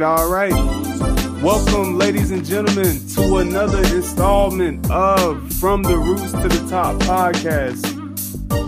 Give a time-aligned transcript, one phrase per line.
[0.00, 1.42] right, all right.
[1.42, 7.84] Welcome, ladies and gentlemen, to another installment of From the Roots to the Top podcast.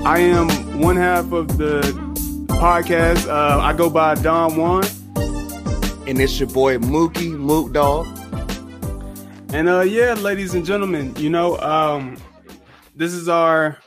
[0.04, 0.48] I am
[0.80, 1.82] one half of the
[2.48, 3.28] podcast.
[3.28, 4.84] Uh, I go by Don Juan.
[6.08, 8.06] And it's your boy Mookie Mook Dog.
[9.52, 12.16] And uh, yeah, ladies and gentlemen, you know, um,
[12.96, 13.78] this is our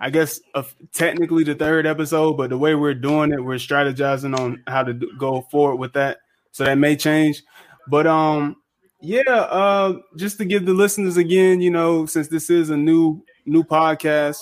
[0.00, 4.36] I guess uh, technically the third episode, but the way we're doing it, we're strategizing
[4.36, 6.21] on how to do, go forward with that.
[6.52, 7.42] So that may change.
[7.88, 8.56] But um,
[9.00, 13.24] yeah, uh, just to give the listeners again, you know, since this is a new
[13.46, 14.38] new podcast,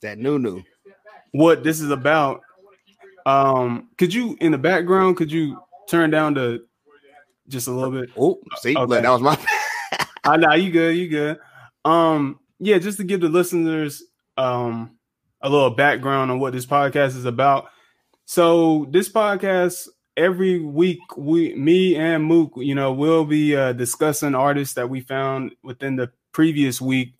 [0.00, 0.62] that new new,
[1.32, 2.40] what this is about.
[3.26, 5.16] Um, could you in the background?
[5.16, 6.64] Could you turn down the
[7.48, 8.10] just a little bit?
[8.16, 9.00] Oh, see, okay.
[9.00, 9.38] that was my.
[10.24, 10.96] I know you good.
[10.96, 11.38] You good.
[11.84, 14.02] Um, yeah, just to give the listeners
[14.36, 14.96] um
[15.42, 17.66] a little background on what this podcast is about.
[18.24, 24.34] So this podcast every week we me and Mook, you know, we'll be uh, discussing
[24.34, 27.14] artists that we found within the previous week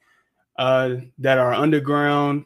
[0.59, 2.45] uh, that are underground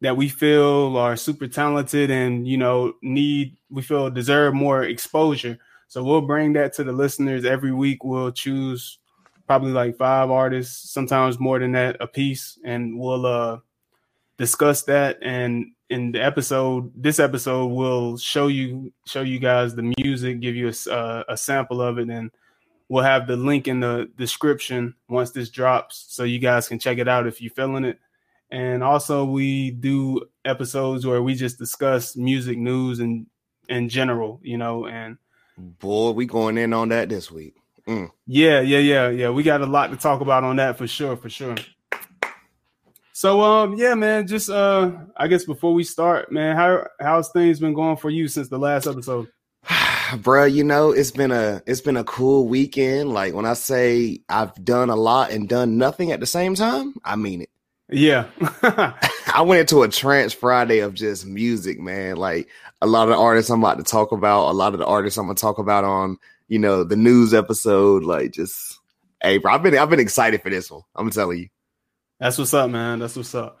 [0.00, 5.58] that we feel are super talented and you know need we feel deserve more exposure.
[5.88, 8.04] So we'll bring that to the listeners every week.
[8.04, 8.98] We'll choose
[9.46, 13.58] probably like five artists, sometimes more than that a piece, and we'll uh
[14.38, 19.92] discuss that and in the episode this episode will show you show you guys the
[19.98, 22.30] music give you a, uh, a sample of it and
[22.90, 26.98] we'll have the link in the description once this drops so you guys can check
[26.98, 27.98] it out if you're feeling it.
[28.50, 33.26] And also we do episodes where we just discuss music news and
[33.68, 35.18] in general you know and
[35.56, 37.54] boy we going in on that this week.
[37.86, 38.10] Mm.
[38.26, 39.30] yeah yeah yeah yeah.
[39.30, 41.56] We got a lot to talk about on that for sure for sure
[43.20, 47.60] so um yeah, man, just uh I guess before we start, man, how how's things
[47.60, 49.28] been going for you since the last episode?
[49.64, 53.12] Bruh, you know, it's been a it's been a cool weekend.
[53.12, 56.94] Like when I say I've done a lot and done nothing at the same time,
[57.04, 57.50] I mean it.
[57.90, 58.24] Yeah.
[59.34, 62.16] I went into a trance Friday of just music, man.
[62.16, 62.48] Like
[62.80, 65.18] a lot of the artists I'm about to talk about, a lot of the artists
[65.18, 66.16] I'm gonna talk about on,
[66.48, 68.02] you know, the news episode.
[68.02, 68.78] Like just
[69.22, 70.84] hey, bro, I've been I've been excited for this one.
[70.96, 71.48] I'm telling you.
[72.20, 72.98] That's what's up, man.
[72.98, 73.58] That's what's up.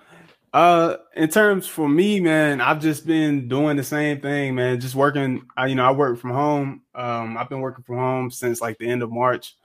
[0.52, 4.80] Uh, in terms for me, man, I've just been doing the same thing, man.
[4.80, 5.46] Just working.
[5.56, 6.82] I, you know, I work from home.
[6.94, 9.56] Um, I've been working from home since like the end of March.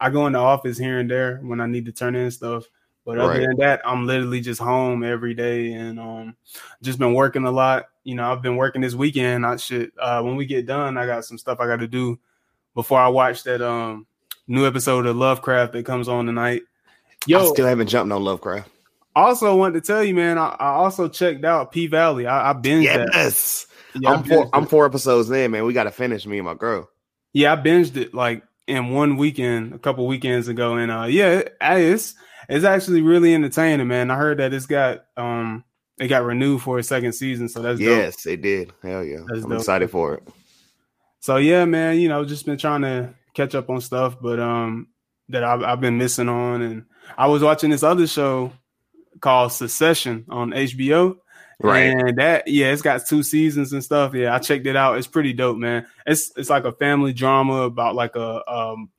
[0.00, 2.64] I go in the office here and there when I need to turn in stuff.
[3.04, 3.40] But other right.
[3.40, 6.36] than that, I'm literally just home every day and um
[6.80, 7.86] just been working a lot.
[8.02, 9.44] You know, I've been working this weekend.
[9.44, 12.18] I should uh when we get done, I got some stuff I gotta do
[12.74, 14.06] before I watch that um
[14.46, 16.62] new episode of Lovecraft that comes on tonight.
[17.26, 18.70] Yo, I still haven't jumped on Lovecraft.
[19.16, 20.38] Also, want to tell you, man.
[20.38, 22.26] I, I also checked out P Valley.
[22.26, 23.66] I, I binged yes.
[23.92, 24.00] that.
[24.00, 24.50] Yeah, I'm four.
[24.52, 25.64] I'm four episodes in, man.
[25.64, 26.88] We got to finish me and my girl.
[27.32, 31.42] Yeah, I binged it like in one weekend, a couple weekends ago, and uh, yeah,
[31.60, 32.14] it's
[32.48, 34.10] it's actually really entertaining, man.
[34.10, 35.64] I heard that it's got um
[35.98, 38.32] it got renewed for a second season, so that's yes, dope.
[38.32, 38.72] it did.
[38.82, 39.60] Hell yeah, that's I'm dope.
[39.60, 40.28] excited for it.
[41.20, 44.88] So yeah, man, you know, just been trying to catch up on stuff, but um,
[45.28, 46.84] that I've, I've been missing on, and
[47.16, 48.52] I was watching this other show
[49.20, 51.16] called Succession on HBO.
[51.60, 51.84] Right.
[51.84, 54.12] And that, yeah, it's got two seasons and stuff.
[54.14, 54.98] Yeah, I checked it out.
[54.98, 55.86] It's pretty dope, man.
[56.06, 58.90] It's it's like a family drama about like a um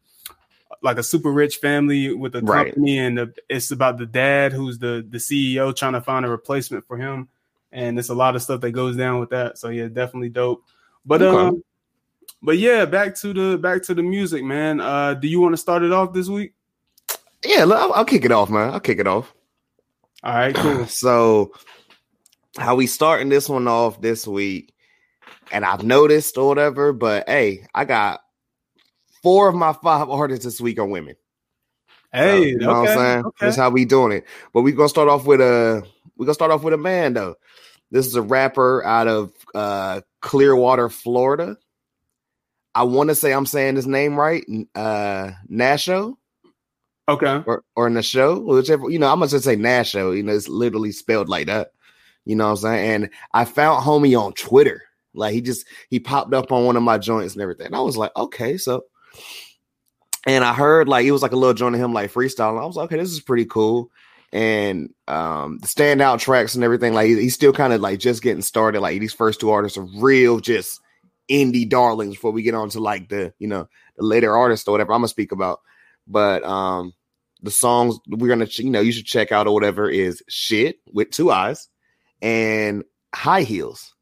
[0.81, 2.67] like a super rich family with a right.
[2.67, 6.29] company, and the, it's about the dad who's the the CEO trying to find a
[6.29, 7.27] replacement for him,
[7.71, 9.57] and it's a lot of stuff that goes down with that.
[9.57, 10.63] So yeah, definitely dope.
[11.05, 11.37] But okay.
[11.37, 11.63] um,
[12.41, 14.79] but yeah, back to the back to the music, man.
[14.79, 16.53] Uh, do you want to start it off this week?
[17.43, 18.73] Yeah, I'll, I'll kick it off, man.
[18.73, 19.33] I'll kick it off.
[20.23, 20.85] All right, cool.
[20.87, 21.53] so,
[22.57, 24.73] how we starting this one off this week?
[25.51, 28.21] And I've noticed or whatever, but hey, I got
[29.21, 31.15] four of my five artists this week are women.
[32.11, 33.25] Hey, so, you know okay, what I'm saying?
[33.25, 33.45] Okay.
[33.45, 34.25] That's how we doing it.
[34.53, 35.83] But we're gonna start off with a
[36.17, 37.35] we're gonna start off with a man though.
[37.91, 41.57] This is a rapper out of uh, Clearwater, Florida.
[42.73, 44.43] I want to say I'm saying his name right.
[44.73, 46.15] Uh, Nasho.
[47.07, 47.43] Okay.
[47.45, 50.15] Or or in the show, whichever you know, I'm gonna just say Nasho.
[50.15, 51.71] You know, it's literally spelled like that.
[52.25, 52.89] You know what I'm saying?
[52.89, 54.81] And I found homie on Twitter.
[55.13, 57.67] Like he just he popped up on one of my joints and everything.
[57.67, 58.85] And I was like, okay, so
[60.25, 62.61] and I heard like it was like a little joint of him like freestyling.
[62.61, 63.91] I was like, okay, this is pretty cool.
[64.33, 68.41] And um the standout tracks and everything, like he's still kind of like just getting
[68.41, 68.81] started.
[68.81, 70.81] Like these first two artists are real just
[71.29, 73.67] indie darlings before we get on to like the you know
[73.97, 75.61] the later artists or whatever I'm gonna speak about.
[76.07, 76.93] But um
[77.41, 81.11] the songs we're gonna you know you should check out or whatever is shit with
[81.11, 81.69] two eyes
[82.21, 83.93] and high heels.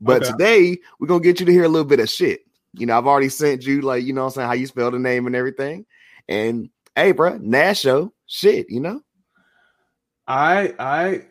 [0.00, 0.32] But okay.
[0.32, 2.40] today we're gonna get you to hear a little bit of shit.
[2.74, 4.98] You know, I've already sent you like, you know I'm saying, how you spell the
[4.98, 5.86] name and everything.
[6.28, 9.00] And hey, bro, Nash show, shit, you know.
[10.26, 11.22] I I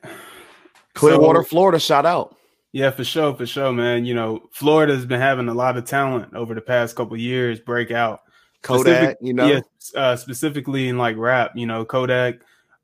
[0.95, 2.35] Clearwater, so, Florida, shout out.
[2.73, 4.05] Yeah, for sure, for sure, man.
[4.05, 7.91] You know, Florida's been having a lot of talent over the past couple years break
[7.91, 8.21] out.
[8.63, 9.59] Kodak, Specific, you know, yeah,
[9.95, 12.39] uh, specifically in like rap, you know, Kodak.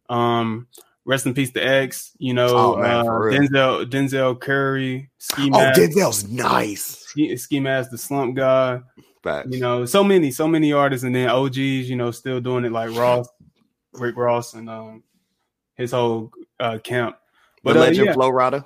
[0.10, 0.68] Um,
[1.06, 2.12] rest in peace to X.
[2.18, 5.10] You know, oh, man, uh, Denzel Denzel Curry.
[5.18, 6.84] Ski oh, Mask, Denzel's nice.
[6.84, 8.82] Ski, Ski Mask, the Slump guy.
[9.24, 9.50] Facts.
[9.52, 11.58] You know, so many, so many artists, and then OGs.
[11.58, 13.28] You know, still doing it like Ross,
[13.94, 15.04] Rick Ross, and um,
[15.76, 17.18] his whole uh, camp.
[17.64, 18.14] But the uh, legend uh, yeah.
[18.14, 18.66] Flo Rida.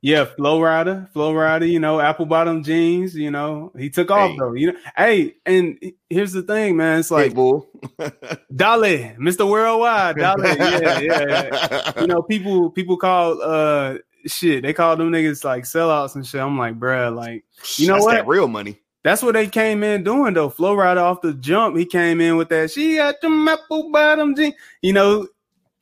[0.00, 4.30] Yeah, Flo Rida, Flo Rida, you know, apple bottom jeans, you know, he took off
[4.38, 4.52] though.
[4.52, 5.76] You know, hey, and
[6.08, 7.00] here's the thing, man.
[7.00, 7.68] It's like hey, bull.
[8.54, 9.48] Dolly, Mr.
[9.50, 10.50] Worldwide, Dolly.
[10.56, 12.00] Yeah, yeah.
[12.00, 16.40] you know, people people call uh shit, they call them niggas like sellouts and shit.
[16.40, 17.44] I'm like, bruh, like,
[17.76, 18.14] you know That's what?
[18.14, 18.78] That real money.
[19.02, 20.50] That's what they came in doing though.
[20.50, 22.70] Flo Rida off the jump, he came in with that.
[22.70, 24.54] She got the apple bottom jeans.
[24.80, 25.26] You know,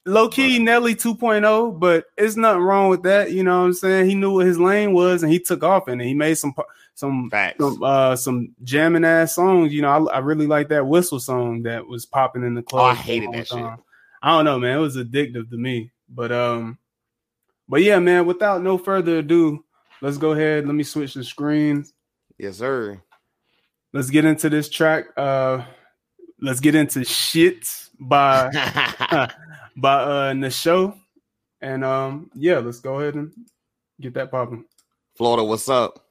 [0.07, 3.33] low key Nelly 2.0, but it's nothing wrong with that.
[3.33, 4.09] You know what I'm saying?
[4.09, 6.01] He knew what his lane was and he took off and.
[6.01, 6.55] He made some
[6.95, 7.59] some Facts.
[7.59, 9.73] some, uh, some jamming ass songs.
[9.73, 12.85] You know, I, I, really like that whistle song that was popping in the club.
[12.85, 13.65] Oh, I hated that shit.
[14.23, 14.79] I don't know, man.
[14.79, 15.91] It was addictive to me.
[16.09, 16.79] But um,
[17.69, 18.25] but yeah, man.
[18.27, 19.63] Without no further ado,
[20.01, 20.67] let's go ahead.
[20.67, 21.93] Let me switch the screens.
[22.39, 23.03] Yes, sir.
[23.93, 25.07] Let's get into this track.
[25.17, 25.65] Uh,
[26.41, 27.69] let's get into shit
[28.01, 28.51] by
[29.77, 30.95] by uh in the show.
[31.61, 33.33] And um yeah, let's go ahead and
[34.01, 34.65] get that popping.
[35.17, 36.05] Florida, what's up?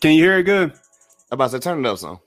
[0.00, 0.72] Can you hear it good?
[1.30, 2.20] I'm about to turn it up some.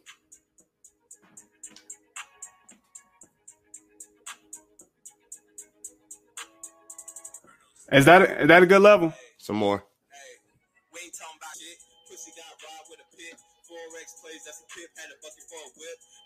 [7.91, 9.13] Is that a, is that a good level?
[9.37, 9.83] Some more.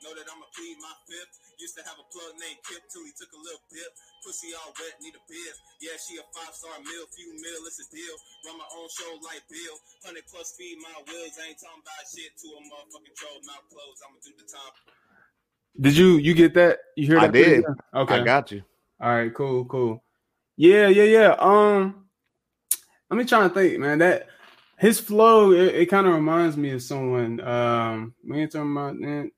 [0.03, 1.46] Know that I'ma plead my fifth.
[1.57, 3.91] Used to have a plug named Kip till he took a little dip.
[4.21, 5.55] Pussy all wet, need a bib.
[5.81, 8.15] Yeah, she a five star meal, few meal, it's a deal.
[8.45, 9.75] Run my own show like Bill.
[10.05, 11.33] Hundred plus feed my wheels.
[11.41, 13.99] I ain't talking about shit to a motherfucking troll, mouth closed.
[14.05, 14.75] I'ma do the time.
[15.81, 16.77] Did you you get that?
[16.93, 17.29] You hear that?
[17.29, 17.65] I did.
[17.93, 18.61] Okay, I got you.
[19.01, 20.03] All right, cool, cool.
[20.57, 21.35] Yeah, yeah, yeah.
[21.39, 22.05] Um,
[23.09, 23.99] let me try to think, man.
[23.99, 24.27] That
[24.77, 28.99] his flow it, it kind of reminds me of someone um we ain't talking about
[29.01, 29.31] dun,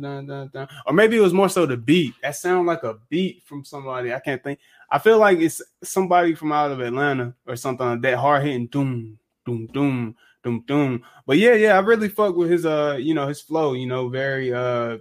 [0.00, 2.14] dun, dun, or maybe it was more so the beat.
[2.22, 4.12] That sound like a beat from somebody.
[4.12, 4.58] I can't think
[4.90, 8.18] i feel like it's somebody from out of atlanta or something like that.
[8.18, 11.02] Hard hitting doom doom doom doom doom.
[11.26, 14.08] But yeah yeah i really fuck with his uh you know his flow you know
[14.08, 14.96] very uh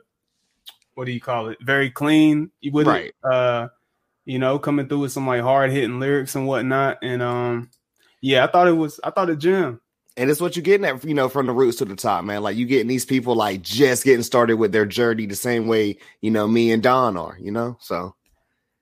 [0.95, 1.57] what do you call it?
[1.61, 3.05] Very clean with right.
[3.05, 3.69] it uh
[4.25, 6.97] you know coming through with some like hard hitting lyrics and whatnot.
[7.01, 7.69] And um
[8.21, 8.99] yeah, I thought it was.
[9.03, 9.81] I thought it jam.
[10.17, 12.41] And it's what you're getting at, you know, from the roots to the top, man.
[12.41, 15.97] Like you getting these people like just getting started with their journey the same way,
[16.19, 17.77] you know, me and Don are, you know.
[17.79, 18.15] So,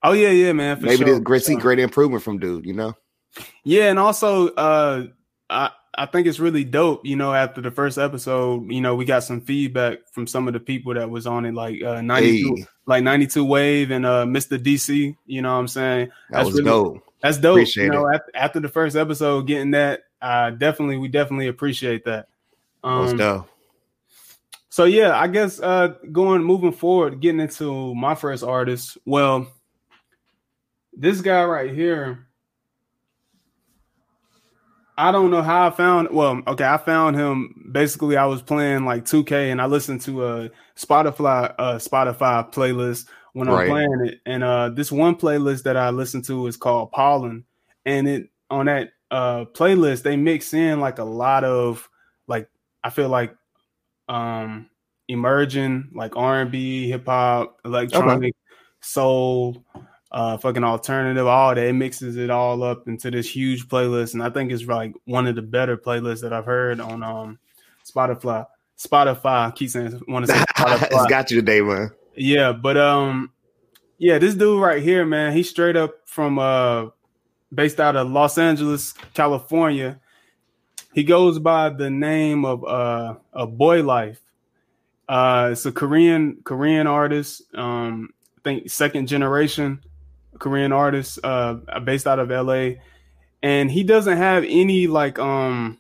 [0.02, 0.80] oh yeah, yeah, man.
[0.82, 2.96] maybe sure, this great, see great improvement from dude, you know.
[3.64, 5.06] Yeah, and also, uh,
[5.50, 7.06] I I think it's really dope.
[7.06, 10.54] You know, after the first episode, you know, we got some feedback from some of
[10.54, 12.66] the people that was on it, like uh, ninety two, hey.
[12.86, 15.16] like ninety two wave and uh, Mister DC.
[15.26, 17.07] You know, what I'm saying that That's was really, dope.
[17.22, 17.56] That's dope.
[17.56, 22.06] Appreciate you know, after, after, the first episode, getting that, uh, definitely, we definitely appreciate
[22.06, 22.28] that.
[22.84, 23.50] Um, dope.
[24.70, 28.98] So yeah, I guess uh, going moving forward, getting into my first artist.
[29.06, 29.48] Well,
[30.94, 32.28] this guy right here.
[35.00, 36.10] I don't know how I found.
[36.12, 37.70] Well, okay, I found him.
[37.72, 43.08] Basically, I was playing like 2K, and I listened to a Spotify uh, Spotify playlist
[43.38, 44.22] when I'm playing it.
[44.26, 47.46] And uh, this one playlist that I listen to is called Pollen,
[47.86, 51.88] and it on that uh, playlist they mix in like a lot of
[52.28, 52.50] like
[52.84, 53.36] I feel like
[54.10, 54.70] um
[55.08, 58.58] emerging like R and B, hip hop, electronic, okay.
[58.82, 59.64] soul,
[60.12, 61.64] uh, fucking alternative, all that.
[61.64, 65.28] It mixes it all up into this huge playlist, and I think it's like one
[65.28, 67.38] of the better playlists that I've heard on um
[67.88, 68.48] Spotify.
[68.80, 69.48] Spotify.
[69.48, 70.88] I keep saying want to say Spotify.
[70.92, 71.92] it's got you today, man.
[72.18, 73.32] Yeah, but um,
[74.00, 76.88] yeah, this dude right here, man, he's straight up from uh,
[77.54, 80.00] based out of Los Angeles, California.
[80.94, 84.20] He goes by the name of uh, a Boy Life.
[85.08, 87.44] Uh, it's a Korean Korean artist.
[87.54, 88.10] Um,
[88.40, 89.84] I think second generation
[90.40, 91.20] Korean artist.
[91.24, 92.82] Uh, based out of L.A.
[93.44, 95.78] And he doesn't have any like um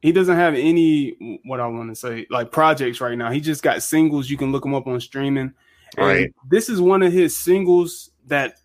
[0.00, 3.30] he doesn't have any what I want to say like projects right now.
[3.30, 4.30] He just got singles.
[4.30, 5.52] You can look him up on streaming.
[5.96, 6.34] And right.
[6.48, 8.58] This is one of his singles that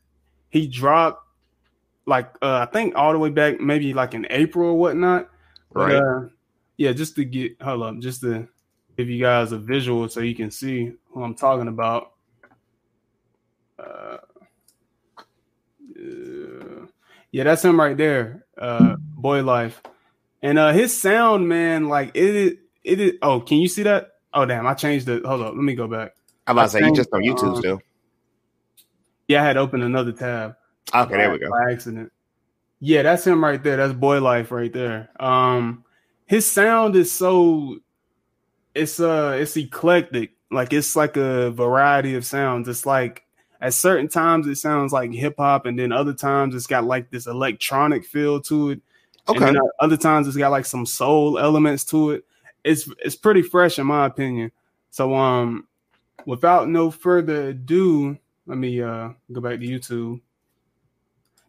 [0.49, 1.25] he dropped
[2.05, 5.29] like uh, I think all the way back maybe like in April or whatnot.
[5.71, 5.95] But, Right.
[5.95, 6.27] uh,
[6.77, 8.47] yeah, just to get hold up, just to
[8.97, 12.11] give you guys a visual so you can see who I'm talking about.
[13.79, 14.17] Uh,
[17.31, 18.45] yeah, that's him right there.
[18.57, 19.81] Uh, boy life,
[20.43, 22.53] and uh, his sound, man, like it is.
[22.83, 23.13] It is.
[23.21, 24.12] Oh, can you see that?
[24.33, 24.67] Oh, damn!
[24.67, 25.25] I changed it.
[25.25, 26.15] Hold up, let me go back.
[26.45, 27.81] I'm about to say you just on YouTube um, still.
[29.27, 30.55] Yeah, I had opened another tab.
[30.93, 31.50] Okay, there we go.
[31.50, 32.12] By accident.
[32.81, 33.77] Yeah, that's him right there.
[33.77, 35.09] That's boy life right there.
[35.17, 35.85] Um,
[36.25, 37.77] his sound is so
[38.75, 40.31] it's uh it's eclectic.
[40.51, 42.67] Like it's like a variety of sounds.
[42.67, 43.23] It's like
[43.62, 47.09] at certain times it sounds like hip hop, and then other times it's got like
[47.09, 48.81] this electronic feel to it.
[49.30, 49.39] Okay.
[49.39, 52.25] then other times it's got like some soul elements to it.
[52.63, 54.51] It's it's pretty fresh in my opinion.
[54.89, 55.68] So um
[56.25, 60.22] without no further ado, let me uh go back to YouTube.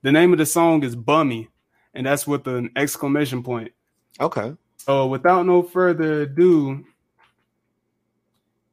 [0.03, 1.49] The name of the song is Bummy,
[1.95, 3.73] and that's with an exclamation point.
[4.21, 4.55] Okay.
[4.77, 6.85] So without no further ado,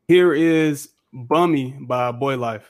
[0.08, 2.70] here is Bummy by Boy Life.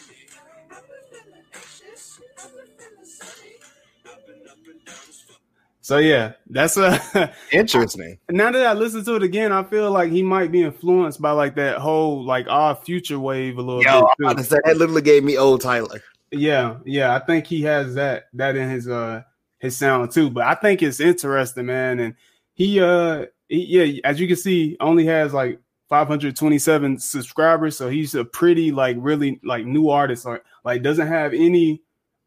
[5.83, 8.19] So yeah, that's a Interesting.
[8.29, 11.31] now that I listen to it again, I feel like he might be influenced by
[11.31, 14.37] like that whole like Odd Future wave a little Yo, bit.
[14.37, 14.43] too.
[14.43, 16.01] say that literally gave me old Tyler.
[16.31, 19.23] Yeah, yeah, I think he has that that in his uh
[19.57, 20.29] his sound too.
[20.29, 21.99] But I think it's interesting, man.
[21.99, 22.15] And
[22.53, 25.59] he uh he, yeah, as you can see, only has like
[25.89, 31.33] 527 subscribers, so he's a pretty like really like new artist, like like doesn't have
[31.33, 31.81] any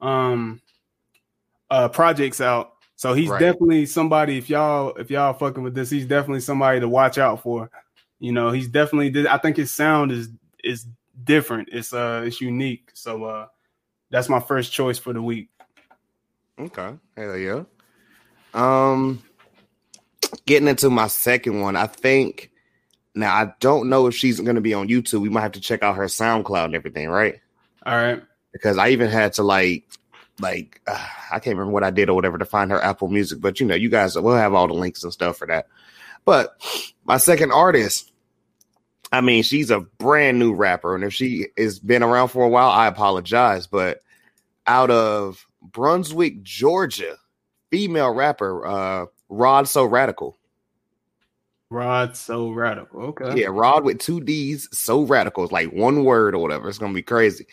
[0.04, 0.60] um
[1.70, 2.72] uh projects out.
[2.96, 3.40] So he's Right.
[3.40, 4.38] definitely somebody.
[4.38, 7.70] If y'all if y'all fucking with this, he's definitely somebody to watch out for.
[8.20, 9.26] You know, he's definitely.
[9.28, 10.28] I think his sound is
[10.62, 10.86] is
[11.24, 11.68] different.
[11.72, 12.90] It's uh it's unique.
[12.94, 13.46] So uh
[14.10, 15.48] that's my first choice for the week.
[16.58, 16.94] Okay.
[17.16, 17.64] Hell yeah.
[18.52, 19.22] Um
[20.46, 22.50] getting into my second one, I think
[23.14, 25.20] now I don't know if she's gonna be on YouTube.
[25.20, 27.40] We might have to check out her SoundCloud and everything, right?
[27.84, 28.22] All right.
[28.54, 29.84] Because I even had to like
[30.40, 33.40] like uh, I can't remember what I did or whatever to find her Apple Music,
[33.40, 35.66] but you know, you guys will have all the links and stuff for that.
[36.24, 36.56] But
[37.04, 38.10] my second artist,
[39.12, 42.48] I mean, she's a brand new rapper, and if she has been around for a
[42.48, 43.66] while, I apologize.
[43.66, 44.00] But
[44.66, 47.16] out of Brunswick, Georgia,
[47.70, 50.38] female rapper, uh, Rod So Radical.
[51.70, 53.00] Rod so radical.
[53.00, 53.40] Okay.
[53.40, 55.42] Yeah, Rod with two D's, so radical.
[55.42, 56.68] It's like one word or whatever.
[56.68, 57.46] It's gonna be crazy.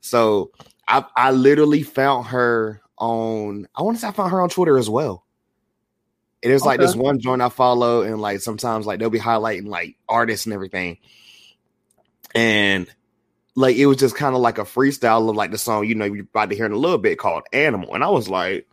[0.00, 0.52] So
[0.86, 4.78] I I literally found her on I want to say I found her on Twitter
[4.78, 5.24] as well.
[6.40, 6.86] It is like Okay.
[6.86, 10.52] this one joint I follow, and like sometimes like they'll be highlighting like artists and
[10.52, 10.98] everything.
[12.34, 12.86] And
[13.56, 16.04] like it was just kind of like a freestyle of like the song, you know,
[16.04, 17.94] you're about to hear in a little bit called Animal.
[17.94, 18.68] And I was like,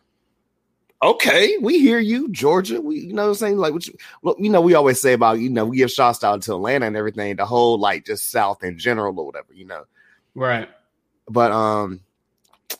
[1.02, 2.80] okay, we hear you, Georgia.
[2.80, 3.56] We, you know what I'm saying?
[3.58, 6.22] Like, what you, well, you know, we always say about, you know, we give shots
[6.22, 9.66] out to Atlanta and everything, the whole like just South in general or whatever, you
[9.66, 9.84] know.
[10.34, 10.68] Right.
[11.28, 12.00] But um,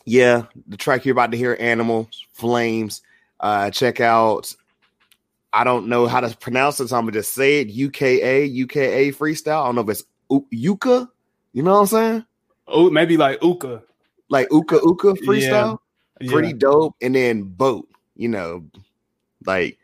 [0.05, 3.01] yeah, the track you're about to hear, Animal Flames.
[3.39, 4.53] Uh, check out.
[5.53, 7.69] I don't know how to pronounce it, so I'm gonna just say it.
[7.69, 9.61] UKA UKA freestyle.
[9.63, 11.07] I don't know if it's U- Yuka.
[11.53, 12.25] You know what I'm saying?
[12.67, 13.81] Oh, maybe like Uka.
[14.29, 15.79] Like Uka Uka freestyle.
[16.19, 16.31] Yeah.
[16.31, 16.95] Pretty dope.
[17.01, 17.87] And then Boat.
[18.15, 18.65] You know,
[19.45, 19.77] like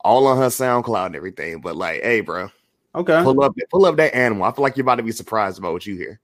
[0.00, 1.60] all on her SoundCloud and everything.
[1.60, 2.50] But like, hey, bro,
[2.94, 3.22] Okay.
[3.22, 4.44] pull up, pull up that animal.
[4.44, 6.20] I feel like you're about to be surprised about what you hear.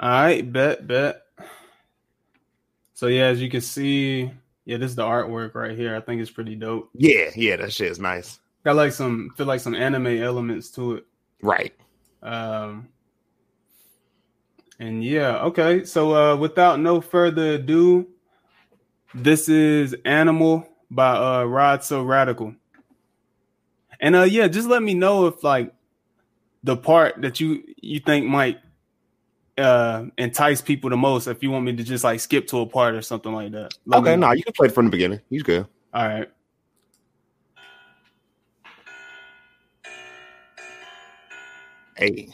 [0.00, 1.22] All right, bet, bet.
[2.94, 4.30] So yeah, as you can see,
[4.64, 5.96] yeah, this is the artwork right here.
[5.96, 6.90] I think it's pretty dope.
[6.94, 8.38] Yeah, yeah, that shit is nice.
[8.64, 11.06] Got like some feel like some anime elements to it.
[11.42, 11.74] Right.
[12.22, 12.88] Um
[14.78, 15.84] and yeah, okay.
[15.84, 18.06] So uh without no further ado,
[19.14, 22.54] this is Animal by uh Rod So Radical.
[24.00, 25.72] And uh yeah, just let me know if like
[26.62, 28.58] the part that you you think might
[29.58, 32.66] uh entice people the most if you want me to just like skip to a
[32.66, 33.74] part or something like that.
[33.86, 35.20] Let Okay, me- no, you can play it from the beginning.
[35.28, 35.66] He's good.
[35.92, 36.30] All right.
[41.96, 42.28] Hey.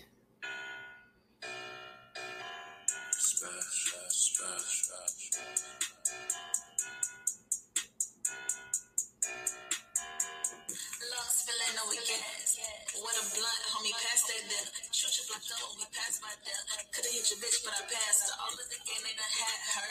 [15.34, 16.62] Shoot your we pass by there.
[16.94, 18.34] Coulda hit your bitch, but I passed her.
[18.38, 19.86] All of the game, they done had her.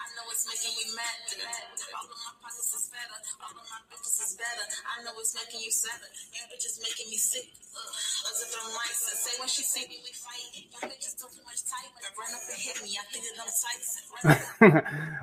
[0.00, 1.20] I know it's making you mad.
[1.92, 3.20] All of my pockets is fatter.
[3.44, 4.64] All of my bitches is better.
[4.88, 6.08] I know it's making you sadder.
[6.32, 7.44] You bitches making me sick.
[7.76, 7.92] Ugh,
[8.32, 8.96] as if I'm right.
[8.96, 10.48] Say when she see me, we fight.
[10.56, 11.92] You bitches do too much type.
[12.16, 12.96] Run up and hit me.
[12.96, 13.82] I think that I'm tight.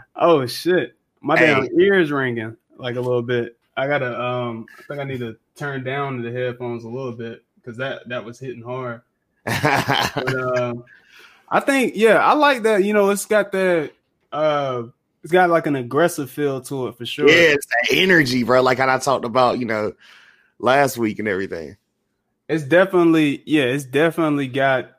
[0.16, 0.96] Oh shit.
[1.22, 1.70] My damn Hey.
[1.80, 3.58] ears ringing like a little bit.
[3.76, 7.44] I gotta um I think I need to turn down the headphones a little bit
[7.56, 9.02] because that that was hitting hard.
[9.46, 10.74] But uh,
[11.50, 12.84] I think yeah, I like that.
[12.84, 13.92] You know, it's got that
[14.32, 14.84] uh
[15.24, 17.30] it's got like an aggressive feel to it for sure.
[17.30, 18.62] yeah, it's that energy, bro.
[18.62, 19.94] Like how I talked about, you know,
[20.60, 21.78] last week and everything.
[22.50, 24.92] It's definitely yeah, it's definitely got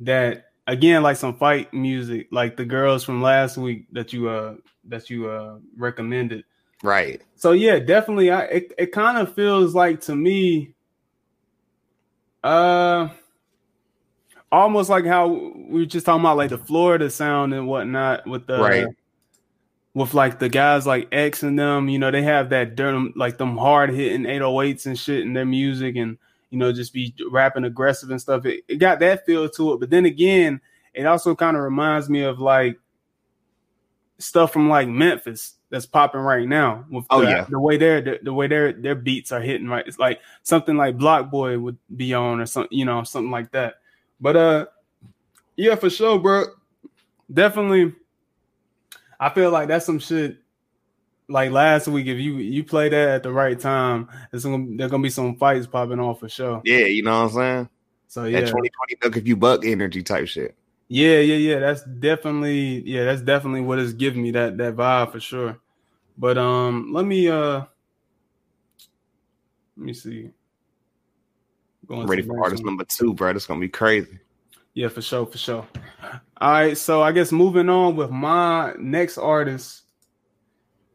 [0.00, 4.56] that again like some fight music like the girls from last week that you uh
[4.84, 6.44] that you uh recommended.
[6.82, 7.20] Right.
[7.36, 10.74] So yeah, definitely I it, it kind of feels like to me
[12.42, 13.08] uh
[14.52, 18.46] almost like how we were just talking about like the Florida sound and whatnot with
[18.46, 18.86] the Right.
[19.94, 23.12] with like the guys like X and them, you know, they have that dirt um,
[23.16, 26.16] like them hard hitting 808s and shit in their music and
[26.50, 28.44] you know just be rapping aggressive and stuff.
[28.46, 30.60] It, it got that feel to it, but then again,
[30.94, 32.78] it also kind of reminds me of like
[34.18, 37.46] stuff from like Memphis that's popping right now with Oh, the, yeah.
[37.48, 39.86] the way their the, the way their their beats are hitting right.
[39.86, 43.74] It's like something like BlocBoy would be on or something, you know, something like that.
[44.20, 44.66] But uh
[45.56, 46.44] yeah, for sure, bro.
[47.32, 47.94] Definitely
[49.18, 50.38] I feel like that's some shit
[51.28, 54.90] like last week if you you play that at the right time, it's gonna there's
[54.90, 56.60] gonna be some fights popping off for sure.
[56.64, 57.68] Yeah, you know what I'm saying?
[58.08, 58.40] So That yeah.
[58.40, 58.70] 2020
[59.02, 60.56] look if you buck energy type shit.
[60.88, 61.58] Yeah, yeah, yeah.
[61.60, 65.60] That's definitely yeah, that's definitely what is giving me that that vibe for sure.
[66.18, 67.60] But um let me uh
[69.76, 70.30] let me see.
[71.90, 73.30] Going I'm ready for artist number two, bro.
[73.30, 74.20] It's gonna be crazy.
[74.74, 75.66] Yeah, for sure, for sure.
[76.40, 79.82] All right, so I guess moving on with my next artist.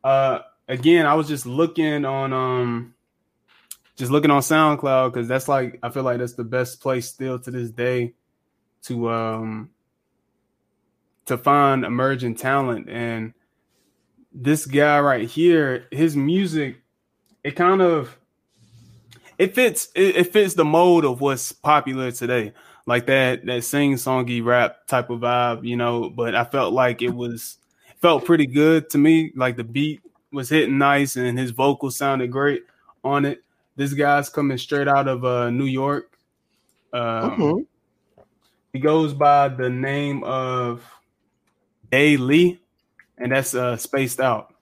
[0.05, 2.93] Uh again, I was just looking on um
[3.97, 7.39] just looking on SoundCloud because that's like I feel like that's the best place still
[7.39, 8.13] to this day
[8.83, 9.71] to um
[11.25, 13.33] to find emerging talent and
[14.31, 16.77] this guy right here, his music,
[17.43, 18.17] it kind of
[19.37, 22.53] it fits it, it fits the mode of what's popular today
[22.85, 26.09] like that that sing songy rap type of vibe, you know.
[26.09, 27.57] But I felt like it was
[28.01, 29.31] felt pretty good to me.
[29.35, 32.63] Like the beat was hitting nice and his vocals sounded great
[33.03, 33.43] on it.
[33.75, 36.17] This guy's coming straight out of uh, New York.
[36.93, 37.65] Um, Mhm.
[38.73, 40.83] He goes by the name of
[41.91, 42.61] A Lee,
[43.17, 44.54] and that's uh, spaced out.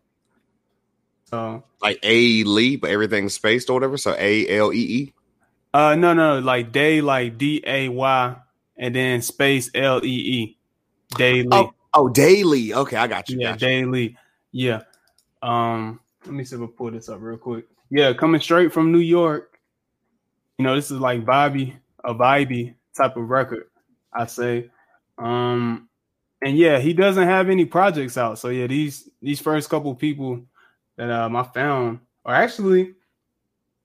[1.33, 3.97] So Like A Lee, but everything's spaced or whatever.
[3.97, 5.13] So A L E E.
[5.73, 8.35] Uh no no like day like D A Y
[8.77, 10.57] and then space L E E.
[11.17, 11.47] Daily.
[11.51, 12.75] Oh, oh, daily.
[12.75, 13.39] Okay, I got you.
[13.39, 13.67] yeah, got you.
[13.67, 14.17] daily.
[14.51, 14.81] Yeah.
[15.41, 17.65] Um let me see if I pull this up real quick.
[17.89, 19.59] Yeah, coming straight from New York.
[20.59, 23.65] You know, this is like vibey, a vibey type of record,
[24.13, 24.69] I say.
[25.17, 25.89] Um
[26.43, 28.37] and yeah, he doesn't have any projects out.
[28.37, 30.43] So yeah, these these first couple people
[30.97, 32.95] that um I found are actually, if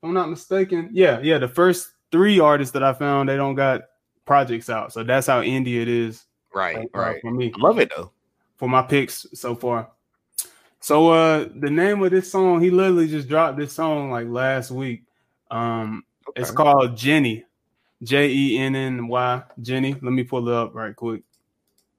[0.03, 3.83] I'm not mistaken, yeah, yeah, the first three artists that I found, they don't got
[4.25, 4.93] projects out.
[4.93, 7.21] So that's how indie it is Right, uh, right.
[7.21, 8.13] for me I love it though.
[8.57, 9.91] for my picks so far.
[10.81, 14.71] So uh the name of this song, he literally just dropped this song like last
[14.71, 15.05] week.
[15.51, 16.05] Um
[16.37, 17.45] it's called Jenny.
[18.03, 19.93] J E N N Y Jenny.
[19.95, 21.23] Let me pull it up right quick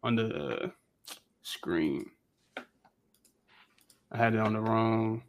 [0.01, 0.69] on the uh,
[1.41, 2.09] screen.
[4.11, 5.23] I had it on the wrong.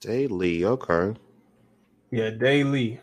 [0.00, 0.64] Daily.
[0.64, 1.14] Okay.
[2.10, 3.00] Yeah, Daily.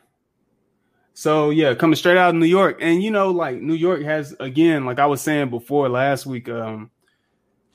[1.13, 4.35] So yeah, coming straight out of New York, and you know, like New York has
[4.39, 6.91] again, like I was saying before last week, um,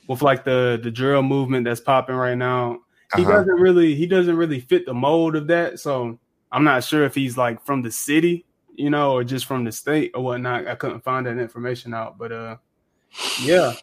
[0.09, 2.81] with like the the drill movement that's popping right now.
[3.17, 3.33] He Uh-huh.
[3.33, 5.79] doesn't really he doesn't really fit the mold of that.
[5.79, 6.19] So
[6.51, 9.73] I'm not sure if he's like from the city, you know, or just from the
[9.73, 10.67] state or whatnot.
[10.67, 12.57] I couldn't find that information out, but uh,
[13.43, 13.75] yeah.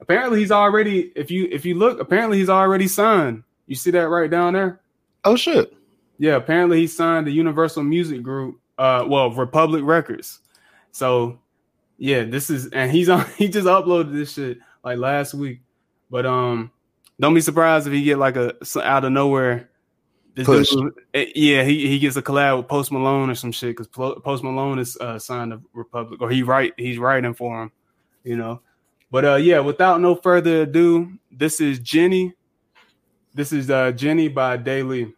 [0.00, 3.42] Apparently he's already if you if you look, apparently he's already signed.
[3.66, 4.80] You see that right down there?
[5.24, 5.74] Oh shit.
[6.18, 10.40] Yeah, apparently he signed the Universal Music Group, uh, well, Republic Records.
[10.92, 11.38] So
[11.98, 13.26] yeah, this is and he's on.
[13.36, 15.60] He just uploaded this shit like last week.
[16.10, 16.70] But um,
[17.20, 19.70] don't be surprised if he get like a out of nowhere.
[20.34, 20.72] This Push.
[21.14, 24.44] eh, yeah, he, he gets a collab with Post Malone or some shit because Post
[24.44, 27.72] Malone is uh, signed to Republic or he write he's writing for him,
[28.22, 28.60] you know.
[29.10, 32.34] But uh, yeah, without no further ado, this is Jenny.
[33.34, 35.14] This is uh, Jenny by Daily.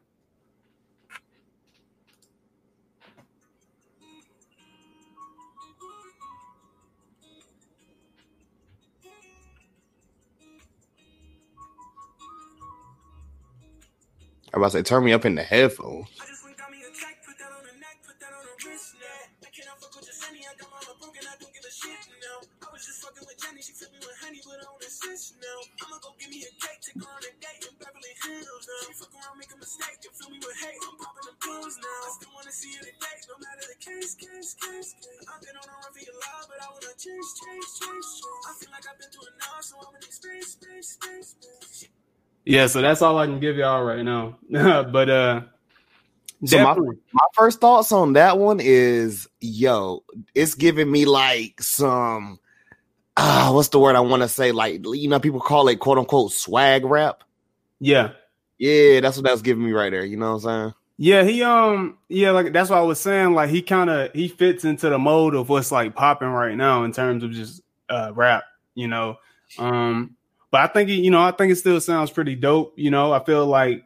[14.52, 16.08] I was about to say, turn me up in the headphones.
[29.00, 32.00] Fuck around, make a mistake, and fill me with hate, I'm popping them pills now.
[32.04, 35.24] I still wanna see you today, no matter the case, case, case, case.
[35.24, 38.44] I've been on a run for your love, but I wanna chase, chase, chase, chase.
[38.44, 41.88] I feel like I've been through enough, so I'm in space, space, space, space.
[42.44, 44.36] Yeah, so that's all I can give y'all right now.
[44.50, 45.42] but uh,
[46.44, 46.96] So my- definitely.
[47.12, 52.38] My first thoughts on that one is, yo, it's giving me like some,
[53.16, 54.52] ah, what's the word I want to say?
[54.52, 57.24] Like, you know, people call it quote unquote swag rap.
[57.80, 58.12] yeah,
[58.60, 60.04] Yeah, that's what that's giving me right there.
[60.04, 60.74] You know what I'm saying?
[60.98, 63.32] Yeah, he um yeah, like that's what I was saying.
[63.32, 66.84] Like he kind of he fits into the mode of what's like popping right now
[66.84, 68.44] in terms of just uh rap,
[68.74, 69.16] you know.
[69.58, 70.14] Um
[70.50, 73.12] but I think he, you know, I think it still sounds pretty dope, you know.
[73.14, 73.82] I feel like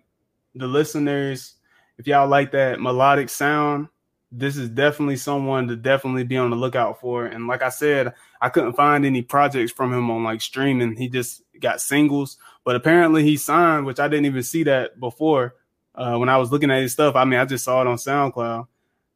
[0.57, 1.55] the listeners,
[1.99, 3.87] if y'all like that melodic sound,
[4.33, 7.27] this is definitely someone to definitely be on the lookout for.
[7.27, 10.97] And like I said, I couldn't find any projects from him on like streaming.
[10.97, 15.57] He just got singles, but apparently he signed, which I didn't even see that before
[15.95, 17.17] uh, when I was looking at his stuff.
[17.17, 18.69] I mean, I just saw it on SoundCloud.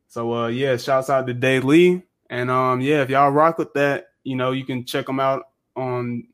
[0.09, 3.75] So uh, yeah, shouts out to Day Lee, and um, yeah, if y'all rock with
[3.75, 5.45] that, you know, you can check them out
[5.77, 6.27] on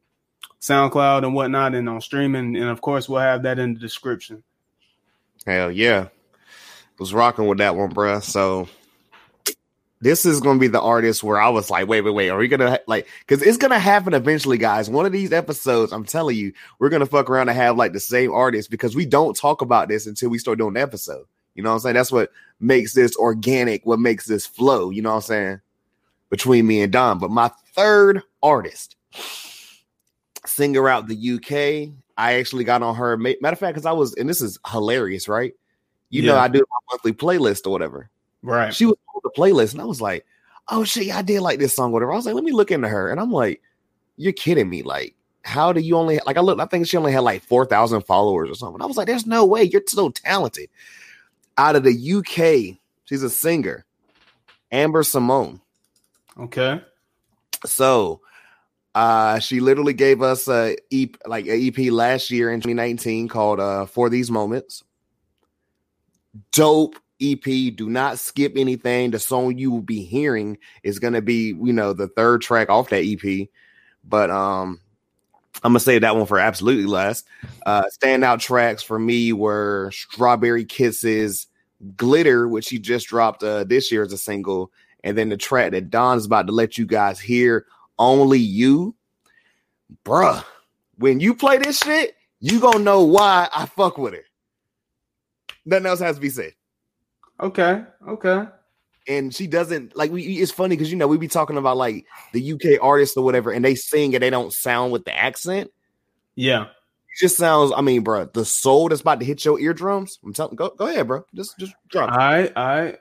[0.61, 4.43] SoundCloud and whatnot, and on streaming, and of course, we'll have that in the description.
[5.47, 6.09] Hell yeah.
[6.99, 8.23] Was rocking with that one, bruh.
[8.23, 8.69] So
[10.05, 12.47] this is gonna be the artist where I was like, wait, wait, wait, are we
[12.47, 14.91] gonna like because it's gonna happen eventually, guys.
[14.91, 18.01] One of these episodes, I'm telling you, we're gonna fuck around and have like the
[18.01, 21.25] same artist because we don't talk about this until we start doing the episode.
[21.55, 21.95] You know what I'm saying?
[21.95, 25.61] That's what makes this organic, what makes this flow, you know what I'm saying?
[26.29, 27.19] Between me and Don.
[27.19, 28.97] But my third artist,
[30.45, 31.95] singer out the UK.
[32.19, 33.17] I actually got on her.
[33.17, 35.55] Matter of fact, because I was, and this is hilarious, right?
[36.11, 38.11] You know, I do my monthly playlist or whatever.
[38.43, 38.75] Right.
[38.75, 40.25] She was the playlist, and I was like,
[40.69, 42.89] "Oh shit, I did like this song, whatever." I was like, "Let me look into
[42.89, 43.63] her," and I'm like,
[44.17, 44.83] "You're kidding me?
[44.83, 47.67] Like, how do you only like?" I look, I think she only had like four
[47.67, 48.83] thousand followers or something.
[48.83, 50.69] I was like, "There's no way you're so talented."
[51.57, 53.85] Out of the UK, she's a singer,
[54.73, 55.61] Amber Simone.
[56.39, 56.83] Okay.
[57.65, 58.21] So
[58.95, 63.61] uh she literally gave us a EP like a EP last year in 2019 called
[63.61, 64.85] uh For These Moments.
[66.53, 67.43] Dope EP.
[67.43, 69.11] Do not skip anything.
[69.11, 72.91] The song you will be hearing is gonna be, you know, the third track off
[72.91, 73.49] that EP.
[74.05, 74.81] But um
[75.63, 77.27] I'm gonna say that one for absolutely last.
[77.65, 81.47] Uh standout tracks for me were Strawberry Kisses,
[81.97, 84.73] Glitter, which he just dropped uh this year as a single,
[85.03, 87.67] and then the track that Don's about to let you guys hear,
[87.99, 88.95] Only You.
[90.05, 90.45] Bruh,
[90.97, 94.25] when you play this shit, you gonna know why I fuck with her.
[95.65, 96.53] Nothing else has to be said.
[97.41, 97.85] Okay.
[98.07, 98.45] Okay.
[99.07, 102.07] And she doesn't like we it's funny because you know we be talking about like
[102.33, 105.71] the UK artists or whatever, and they sing and they don't sound with the accent.
[106.37, 106.65] Yeah.
[106.65, 110.19] It just sounds, I mean, bro, the soul that's about to hit your eardrums.
[110.25, 111.25] I'm telling go go ahead, bro.
[111.35, 112.13] Just just drop it.
[112.13, 112.53] All right.
[112.57, 112.99] All right.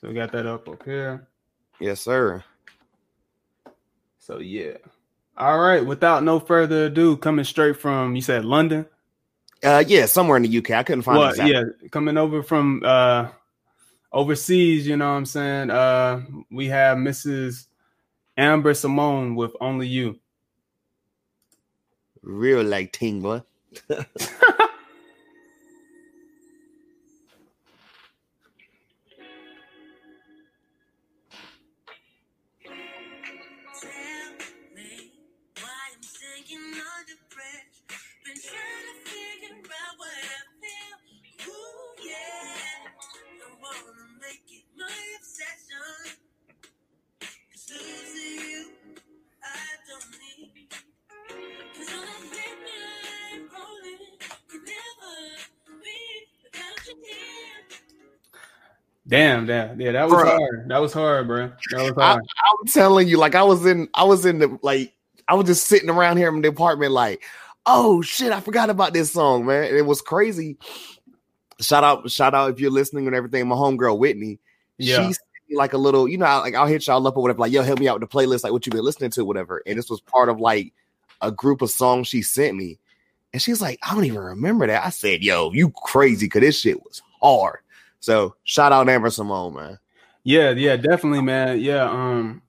[0.00, 1.28] So we got that up up here.
[1.78, 2.42] Yes, sir.
[4.18, 4.78] So yeah.
[5.36, 5.84] All right.
[5.84, 8.86] Without no further ado, coming straight from you said London.
[9.64, 10.72] Uh yeah, somewhere in the UK.
[10.72, 11.32] I couldn't find Well, it.
[11.32, 11.54] exactly.
[11.54, 13.28] yeah, coming over from uh
[14.12, 15.70] overseas, you know what I'm saying?
[15.70, 17.66] Uh we have Mrs.
[18.36, 20.18] Amber Simone with Only You.
[22.22, 23.42] Real like ting, boy.
[59.14, 60.26] Damn, damn, yeah, that was Bruh.
[60.26, 60.68] hard.
[60.68, 61.52] That was hard, bro.
[61.70, 62.24] That was hard.
[62.24, 64.92] I'm telling you, like I was in, I was in the like,
[65.28, 67.22] I was just sitting around here in the apartment, like,
[67.64, 69.66] oh shit, I forgot about this song, man.
[69.66, 70.56] And it was crazy.
[71.60, 73.46] Shout out, shout out if you're listening and everything.
[73.46, 74.40] My homegirl Whitney,
[74.78, 75.12] yeah,
[75.48, 77.52] she like a little, you know, I- like I'll hit y'all up or whatever, like,
[77.52, 79.62] yo, help me out with the playlist, like what you've been listening to, whatever.
[79.64, 80.72] And this was part of like
[81.20, 82.80] a group of songs she sent me.
[83.32, 84.84] And she's like, I don't even remember that.
[84.84, 87.60] I said, yo, you crazy, cause this shit was hard.
[88.04, 89.78] So shout out Amber Simone, man.
[90.24, 91.58] yeah, yeah, definitely, man.
[91.58, 92.42] Yeah, um,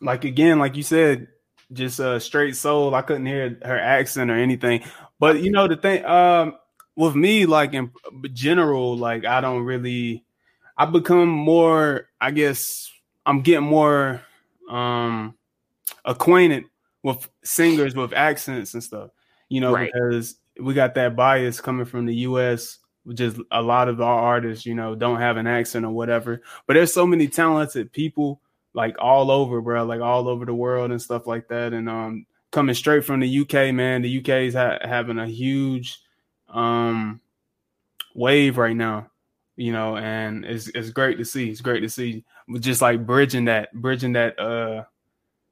[0.00, 1.26] like again, like you said,
[1.72, 2.94] just uh straight soul.
[2.94, 4.84] I couldn't hear her accent or anything.
[5.18, 6.54] But you know the thing, um,
[6.94, 7.90] with me, like in
[8.32, 10.24] general, like I don't really.
[10.78, 12.08] I become more.
[12.20, 12.88] I guess
[13.26, 14.22] I'm getting more
[14.70, 15.34] um
[16.04, 16.66] acquainted
[17.02, 19.10] with singers with accents and stuff.
[19.48, 19.90] You know, Right.
[19.92, 22.78] because we got that bias coming from the U.S.
[23.06, 26.40] Is a lot of our artists, you know, don't have an accent or whatever.
[26.66, 28.40] But there's so many talented people
[28.72, 31.72] like all over, bro, like all over the world and stuff like that.
[31.74, 36.00] And um, coming straight from the UK, man, the UK is ha- having a huge
[36.48, 37.20] um
[38.14, 39.10] wave right now,
[39.56, 41.50] you know, and it's it's great to see.
[41.50, 42.24] It's great to see,
[42.60, 44.84] just like bridging that, bridging that, uh,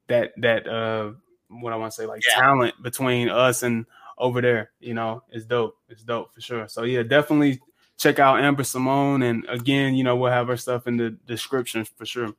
[0.07, 1.11] that that uh,
[1.49, 2.41] what I want to say, like Yeah.
[2.41, 3.85] talent between us and
[4.17, 4.71] over there.
[4.79, 5.77] You know, it's dope.
[5.89, 6.67] It's dope for sure.
[6.67, 7.59] So yeah, definitely
[7.97, 11.85] check out Amber Simone, and again, you know, we'll have her stuff in the description
[11.85, 12.33] for sure.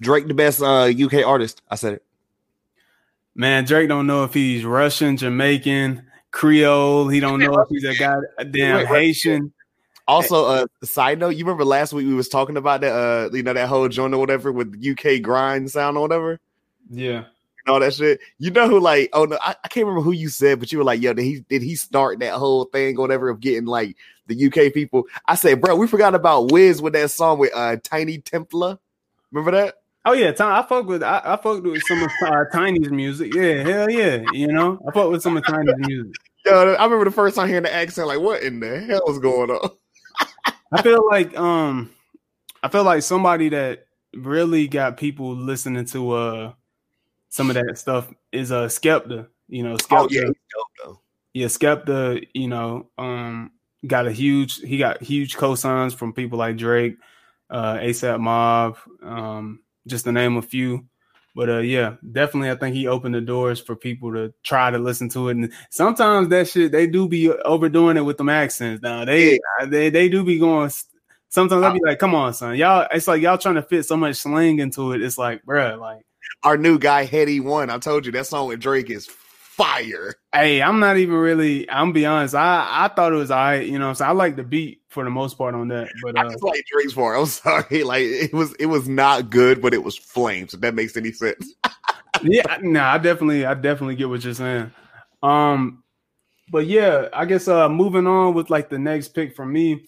[0.00, 1.62] Drake, the best uh, UK artist.
[1.70, 2.04] I said it.
[3.34, 7.08] Man, Drake don't know if he's Russian, Jamaican, Creole.
[7.08, 9.00] He don't know if he's a guy a damn Wait, wait.
[9.06, 9.52] Haitian.
[10.06, 13.42] Also, uh, side note, you remember last week we was talking about that, uh, you
[13.42, 16.38] know, that whole joint or whatever with UK grime sound or whatever,
[16.90, 17.24] Yeah.
[17.66, 18.20] All that shit.
[18.38, 20.78] You know who, like, oh no, I, I can't remember who you said, but you
[20.78, 23.64] were like, yo, did he did he start that whole thing or whatever of getting
[23.64, 23.96] like
[24.26, 25.04] the UK people?
[25.26, 28.78] I said, bro, we forgot about Wiz with that song with uh Tinie Tempah.
[29.32, 29.76] Remember that?
[30.04, 33.32] Oh yeah, I fuck with I, I fucked with some of uh, Tinie's music.
[33.34, 34.22] Yeah, hell yeah.
[34.32, 36.12] You know, I fuck with some of Tinie's music.
[36.44, 39.18] Yo, I remember the first time hearing the accent, like, what in the hell is
[39.18, 39.70] going on?
[40.72, 41.90] I feel like um,
[42.62, 46.52] I feel like somebody that really got people listening to uh
[47.34, 49.26] some of that stuff is uh Skepta.
[49.48, 50.02] You know, Skepta.
[50.02, 50.22] Oh yeah,
[50.84, 51.00] dope
[51.32, 53.50] yeah, Skepta, you know, um,
[53.84, 56.96] got a huge he got huge cosigns from people like Drake,
[57.50, 60.86] uh, ASAP Mob, um, just to name a few.
[61.34, 64.78] But uh, yeah, definitely, I think he opened the doors for people to try to
[64.78, 65.36] listen to it.
[65.36, 68.80] And sometimes that shit they do be overdoing it with them accents.
[68.80, 70.70] Now they they they do be going.
[71.30, 73.96] Sometimes I'll be like, "Come on, son, y'all." It's like y'all trying to fit so
[73.96, 75.02] much slang into it.
[75.02, 76.06] It's like, bruh, like.
[76.42, 77.70] Our new guy, Headie One.
[77.70, 80.14] I told you that song with Drake is fire.
[80.32, 81.68] Hey, I'm not even really.
[81.70, 82.34] I'm be honest.
[82.34, 83.66] I I thought it was alright.
[83.66, 85.88] You know, saying I like the beat for the most part on that.
[86.02, 87.18] But I uh, just like Drake's part.
[87.18, 87.84] I'm sorry.
[87.84, 91.12] Like it was it was not good, but it was flames, if that makes any
[91.12, 91.54] sense.
[92.22, 94.72] yeah, nah, I definitely, I definitely get what you're saying.
[95.22, 95.84] Um,
[96.50, 99.86] but yeah, I guess uh, moving on with like the next pick for me.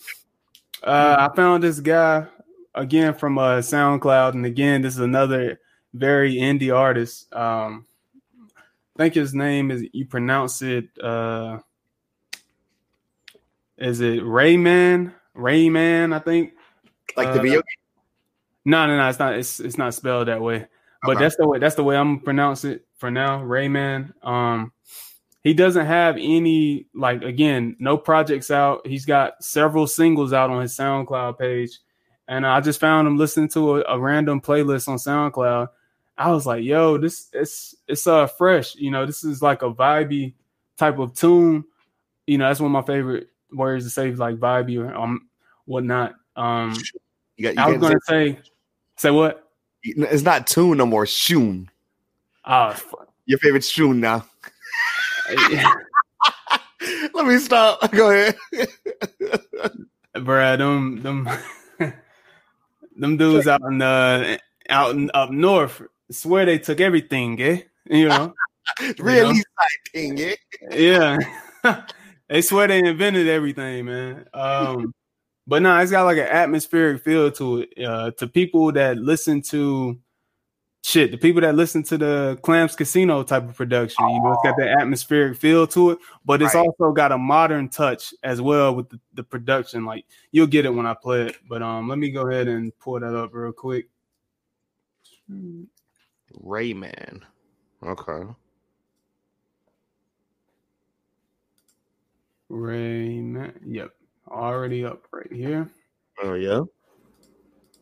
[0.83, 2.27] Uh, I found this guy
[2.75, 5.61] again from uh SoundCloud, and again, this is another
[5.99, 7.33] very indie artist.
[7.35, 7.87] Um,
[8.97, 10.89] I think his name is you pronounce it.
[11.03, 11.59] Uh,
[13.79, 15.13] is it Rayman?
[15.37, 16.53] Rayman, I think.
[17.17, 17.63] Like the Uh, video
[18.65, 19.09] No, no, no.
[19.09, 19.35] It's not.
[19.35, 20.67] It's it's not spelled that way.
[21.03, 21.25] But Okay.
[21.25, 21.59] that's the way.
[21.59, 23.41] That's the way I'm gonna pronounce it for now.
[23.43, 24.13] Rayman.
[24.27, 24.73] Um,
[25.45, 28.85] he doesn't have any like again no projects out.
[28.87, 31.79] He's got several singles out on his SoundCloud page,
[32.27, 35.69] and I just found him listening to a, a random playlist on SoundCloud.
[36.19, 38.75] I was like, "Yo, this it's it's uh fresh.
[38.75, 40.35] You know, this is like a vibey
[40.77, 41.65] type of tune.
[42.27, 45.29] You know, that's one of my favorite words to say, like vibey or um
[45.67, 46.15] whatnot.
[46.35, 46.75] Um,
[47.37, 48.41] you got, you I was gonna say- say,
[48.97, 49.43] say what?
[49.83, 51.71] it's not tune no more, shoon.
[52.45, 53.09] Oh, fuck.
[53.27, 54.27] Your favorite shoon now.
[57.15, 57.91] Let me stop.
[57.93, 58.37] Go ahead.
[60.15, 61.29] bruh, them them
[62.97, 64.39] them dudes out in the
[64.71, 67.63] out in, up north swear they took everything, eh?
[67.89, 68.35] You know,
[68.99, 69.43] really
[69.93, 70.35] thing, yeah.
[70.71, 71.19] yeah.
[72.29, 74.27] they swear they invented everything, man.
[74.35, 74.93] Um,
[75.47, 77.85] but no, it's got like an atmospheric feel to it.
[77.85, 79.99] Uh, to people that listen to
[80.83, 84.43] shit, the people that listen to the Clams Casino type of production, you know, it's
[84.43, 86.65] got that atmospheric feel to it, but it's Right.
[86.67, 89.85] also got a modern touch as well with the, the production.
[89.85, 91.37] Like you'll get it when I play it.
[91.49, 93.89] But um, let me go ahead and pull that up real quick.
[96.45, 97.23] Rayman.
[97.83, 98.29] Okay.
[102.51, 103.55] Rayman.
[103.67, 103.91] Yep,
[104.29, 105.71] already up right here.
[106.23, 106.63] Oh yeah.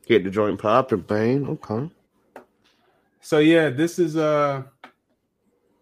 [0.07, 1.47] Get the joint popping, Bane.
[1.49, 1.91] Okay.
[3.21, 4.65] So yeah, this is uh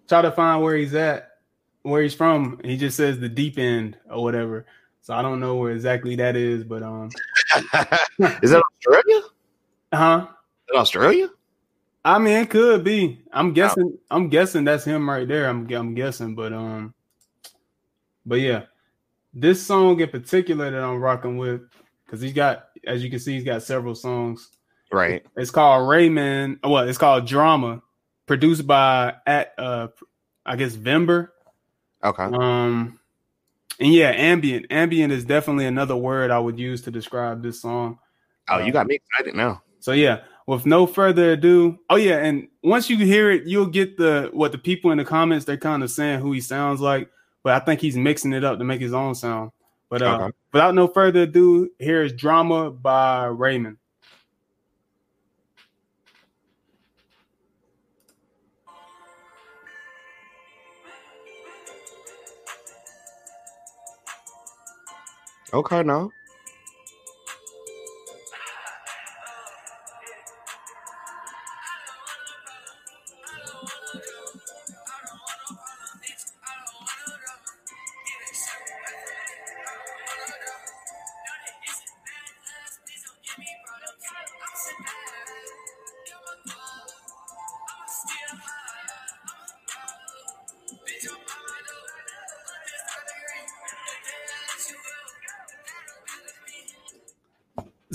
[0.09, 1.39] try to find where he's at,
[1.83, 2.61] where he's from.
[2.65, 4.67] He just says the deep end or whatever.
[5.01, 7.11] So I don't know where exactly that is, but um
[8.43, 9.23] Is that Australia?
[9.91, 10.27] Uh huh?
[10.29, 11.29] Is that Australia?
[12.05, 13.21] I mean it could be.
[13.33, 15.49] I'm guessing I'm guessing that's him right there.
[15.49, 16.95] I'm I'm guessing, but um
[18.27, 18.65] but yeah.
[19.35, 21.63] This song in particular that I'm rocking with,
[22.05, 24.51] because he's got, as you can see, he's got several songs.
[24.93, 25.25] Right.
[25.39, 26.59] It's called Raymond.
[26.63, 27.81] Well, it's called Drama,
[28.27, 29.89] produced by at uh
[30.45, 31.29] I guess Vember.
[32.05, 32.25] Okay.
[32.25, 32.99] Um
[33.81, 34.67] and yeah, ambient.
[34.71, 37.99] Ambient is definitely another word I would use to describe this song.
[38.51, 39.63] Oh, you got me excited now.
[39.81, 43.97] So yeah, with no further ado, oh yeah, and once you hear it, you'll get
[43.97, 47.09] the what the people in the comments they're kind of saying who he sounds like,
[47.43, 49.51] but I think he's mixing it up to make his own sound.
[49.89, 50.33] But uh, Okay.
[50.53, 53.79] without no further ado, here is Drama by Raymond.
[65.55, 66.11] Okay, now.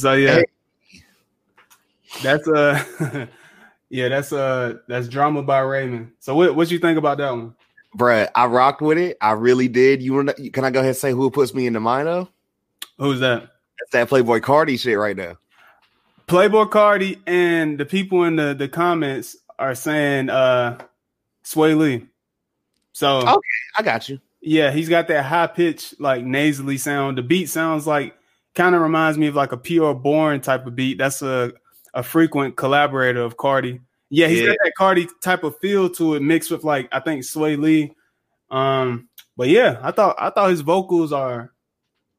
[0.08, 0.46] So yeah, Hey.
[2.24, 3.28] that's uh
[3.90, 6.14] yeah, that's uh that's Drama by Raymond.
[6.20, 7.56] So what what you think about that one?
[7.98, 9.18] Bruh, I rocked with it.
[9.20, 10.02] I really did.
[10.02, 12.32] You wanna can I go ahead and say who puts me in the mind of?
[12.98, 13.50] Who's that?
[13.92, 15.38] That's that Playboi Carti shit right now.
[16.30, 20.78] Playboi Carti and the people in the, the comments are saying uh
[21.44, 22.08] Swae Lee.
[22.94, 23.42] So okay,
[23.78, 24.22] I got you.
[24.40, 27.18] yeah, he's got that high pitch like nasally sound.
[27.18, 28.14] The beat sounds like
[28.58, 30.98] kind of reminds me of like a Pi'erre Bourne type of beat.
[30.98, 31.54] That's a
[31.94, 33.80] a frequent collaborator of Carti.
[34.10, 34.48] Yeah, he's Yeah.
[34.48, 37.94] got that Carti type of feel to it mixed with like I think Swae Lee.
[38.50, 41.54] Um but yeah, I thought I thought his vocals are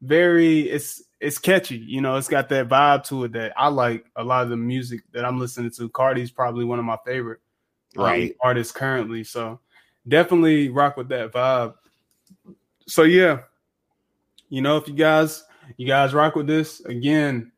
[0.00, 4.06] very it's it's catchy, you know, it's got that vibe to it that I like
[4.14, 5.88] a lot of the music that I'm listening to.
[5.88, 7.40] Carti's probably one of my favorite
[7.96, 8.36] um, Right.
[8.40, 9.24] artists currently.
[9.24, 9.58] So
[10.06, 11.74] definitely rock with that vibe.
[12.86, 13.40] So yeah,
[14.48, 15.42] you know, if you guys
[15.76, 17.52] you guys rock with this again,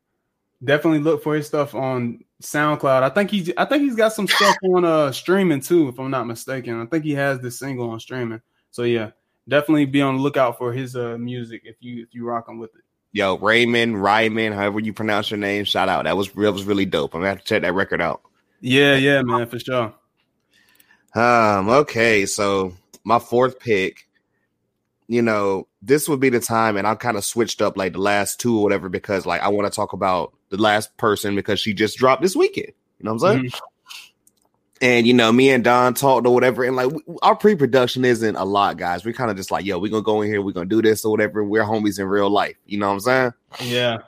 [0.62, 3.03] definitely look for his stuff on SoundCloud.
[3.03, 6.11] I think he's I think he's got some stuff on uh streaming too, if I'm
[6.11, 6.81] not mistaken.
[6.81, 8.40] I think he has this single on streaming.
[8.70, 9.11] So yeah,
[9.49, 12.75] definitely be on the lookout for his uh music if you if you rocking with
[12.75, 12.83] it.
[13.12, 16.05] Yo, Raymond, Ryman, however you pronounce your name, shout out.
[16.05, 17.14] That was that was really dope.
[17.14, 18.23] I'm gonna have to check that record out.
[18.61, 19.94] Yeah, yeah, man, for sure.
[21.14, 24.07] Um, okay, so my fourth pick,
[25.09, 28.00] you know, this would be the time, and I kind of switched up like the
[28.00, 31.60] last two or whatever because like I want to talk about the last person because
[31.60, 32.72] she just dropped this weekend.
[32.98, 33.50] You know what I'm saying?
[33.50, 33.60] Mhm.
[34.82, 38.36] And you know, me and Don talked or whatever, and like we, our pre-production isn't
[38.36, 39.04] a lot, guys.
[39.04, 41.04] We kind of just like, yo, we're gonna go in here, we're gonna do this
[41.04, 41.44] or whatever.
[41.44, 43.32] We're homies in real life, you know what I'm saying?
[43.60, 43.98] Yeah.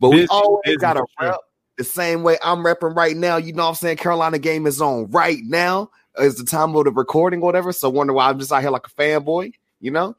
[0.00, 1.36] But we always gotta rep
[1.76, 3.36] the same way I'm repping right now.
[3.36, 3.96] You know what I'm saying?
[3.96, 5.90] Carolina game is on right now.
[6.18, 7.72] Is the time of the recording or whatever.
[7.72, 10.16] So wonder why I'm just out here like a fanboy, you know?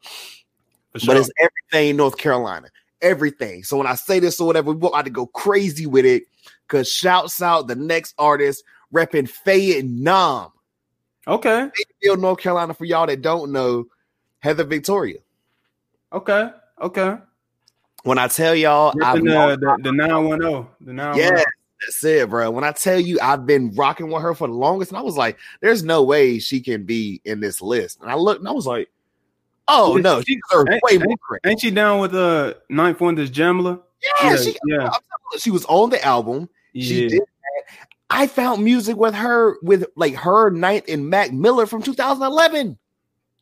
[0.96, 1.14] Sure.
[1.14, 2.68] But it's everything North Carolina.
[3.00, 3.64] Everything.
[3.64, 6.24] So when I say this or whatever, we about to go crazy with it.
[6.68, 10.48] Cause shouts out the next artist repping Fayette Nam.
[11.26, 11.70] okay.
[11.74, 13.86] Fayetteville, North Carolina, for y'all that don't know,
[14.40, 15.18] Heather Victoria.
[16.12, 16.50] Okay.
[16.80, 17.16] Okay.
[18.04, 20.66] When I tell y'all, known- the, the, the 910.
[20.80, 21.36] The 910.
[21.36, 21.44] Yeah,
[21.80, 22.50] that's it, bro.
[22.50, 25.16] When I tell you I've been rocking with her for the longest, and I was
[25.16, 28.00] like, there's no way she can be in this list.
[28.00, 28.88] And I looked and I was like,
[29.68, 31.48] oh no, she- deserves ain't- way more ain't- credit.
[31.48, 33.80] Ain't she down with uh Ninth Wonder's Jamla?
[34.20, 34.90] Yeah, yeah, she, yeah.
[35.38, 36.48] She was on the album.
[36.74, 37.08] She Yeah.
[37.08, 37.76] did that.
[38.10, 42.78] I found music with her with like her Ninth and Mac Miller from 2011.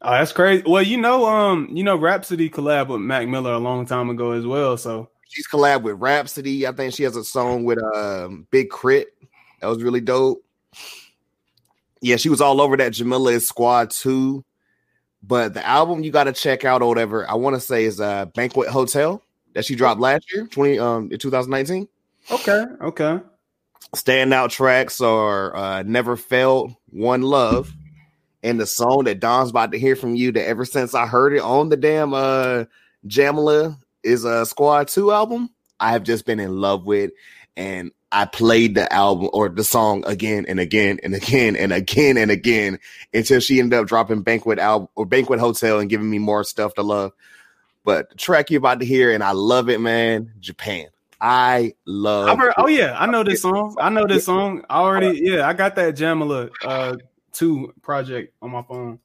[0.02, 0.62] Oh, that's crazy.
[0.66, 4.30] Well, you know, um, you know, Rapsody collab with Mac Miller a long time ago
[4.30, 4.76] as well.
[4.76, 6.66] So She's collab with Rapsody.
[6.66, 9.08] I think she has a song with um Big Crit.
[9.60, 10.44] That was really dope.
[12.02, 14.42] Yeah, she was all over that Jamla is Squad 2.
[15.22, 18.00] But the album you got to check out or whatever, I want to say is
[18.00, 19.22] uh Banquet Hotel
[19.54, 21.88] that she dropped last year, 20 um in 2019.
[22.30, 23.20] okay, okay,
[23.94, 27.72] Standout tracks are uh Never Felt, One Love,
[28.42, 31.34] and the song that Don's about to hear from you that ever since I heard
[31.34, 32.64] it on the damn uh
[33.06, 37.10] Jamla is a Squad 2 album, I have just been in love with.
[37.56, 42.16] And I played the album or the song again and again and again and again
[42.16, 42.78] and again
[43.14, 46.74] until she ended up dropping Banquet album or Banquet Hotel and giving me more stuff
[46.74, 47.12] to love.
[47.84, 50.32] But the track you're about to hear, and I love it, man.
[50.40, 50.88] Japan.
[51.20, 52.38] I love.
[52.38, 53.76] Heard, oh yeah, I know this song.
[53.78, 54.64] I know this song.
[54.68, 56.96] I already yeah, I got that Jamla uh
[57.32, 58.98] two project on my phone.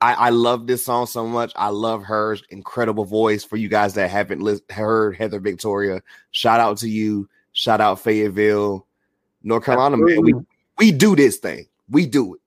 [0.00, 1.52] I, I love this song so much.
[1.56, 3.44] I love her incredible voice.
[3.44, 7.28] For you guys that haven't li- heard Heather Victoria, shout out to you.
[7.54, 8.86] Shout out Fayetteville,
[9.42, 9.96] North Carolina.
[9.96, 10.34] Man, we,
[10.76, 11.66] we do this thing.
[11.88, 12.40] We do it.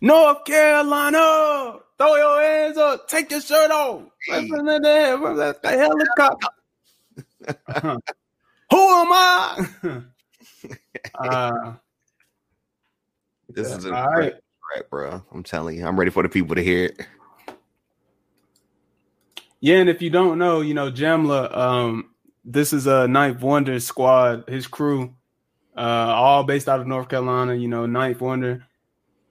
[0.00, 4.02] North Carolina, throw your hands up, take your shirt off.
[4.26, 4.48] Hey.
[4.48, 6.48] The helicopter.
[8.70, 9.68] Who am I?
[11.14, 11.72] uh,
[13.50, 14.34] This is a all great right.
[14.72, 15.22] track, bro.
[15.30, 17.06] I'm telling you, I'm ready for the people to hear it.
[19.60, 22.13] Yeah, and if you don't know, you know, Jamla, um,
[22.44, 25.14] this is a Ninth Wonder squad, his crew,
[25.76, 28.66] uh, all based out of North Carolina, you know, Ninth Wonder,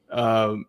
[0.10, 0.66] um,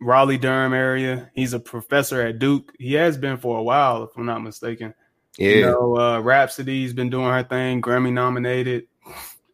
[0.00, 1.30] Raleigh Durham area.
[1.34, 2.72] He's a professor at Duke.
[2.78, 4.94] He has been for a while, if I'm not mistaken.
[5.38, 8.88] Yeah, You know, uh, Rapsody's been doing her thing, Grammy nominated.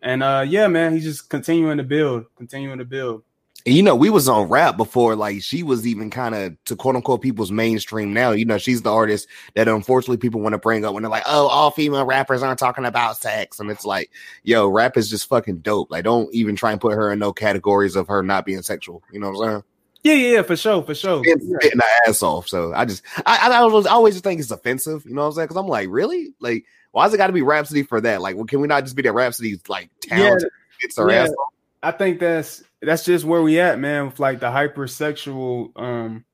[0.00, 3.22] And uh, yeah, man, he's just continuing to build, continuing to build.
[3.64, 6.76] And, you know, we was on rap before, like she was even kind of to
[6.76, 8.32] quote unquote people's mainstream now.
[8.32, 11.24] You know, she's the artist that unfortunately people want to bring up when they're like,
[11.26, 13.60] oh, all female rappers aren't talking about sex.
[13.60, 14.10] And it's like,
[14.42, 15.90] yo, rap is just fucking dope.
[15.90, 19.02] Like, don't even try and put her in no categories of her not being sexual.
[19.12, 19.62] You know what I'm saying?
[20.04, 21.22] Yeah, yeah, yeah, for sure, for sure.
[21.24, 21.34] Yeah.
[21.38, 22.48] spitting her ass off.
[22.48, 25.04] So I just, I, I, always, I always just think it's offensive.
[25.06, 25.44] You know what I'm saying?
[25.46, 26.34] Because I'm like, really?
[26.40, 28.20] Like, why is it got to be Rapsody for that?
[28.20, 30.48] Like, well, can we not just be that Rapsody's like talented?
[30.80, 31.22] It's her yeah.
[31.22, 31.54] ass off?
[31.84, 36.24] I think that's that's just where we at, man, with like the hypersexual um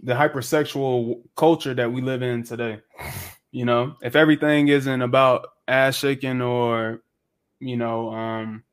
[0.00, 2.80] the hypersexual culture that we live in today.
[3.50, 7.02] You know, if everything isn't about ass shaking or
[7.60, 8.64] you know, um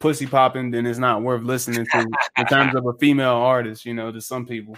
[0.00, 2.06] pussy popping, then it's not worth listening to
[2.36, 4.76] in terms of a female artist, you know, to some people.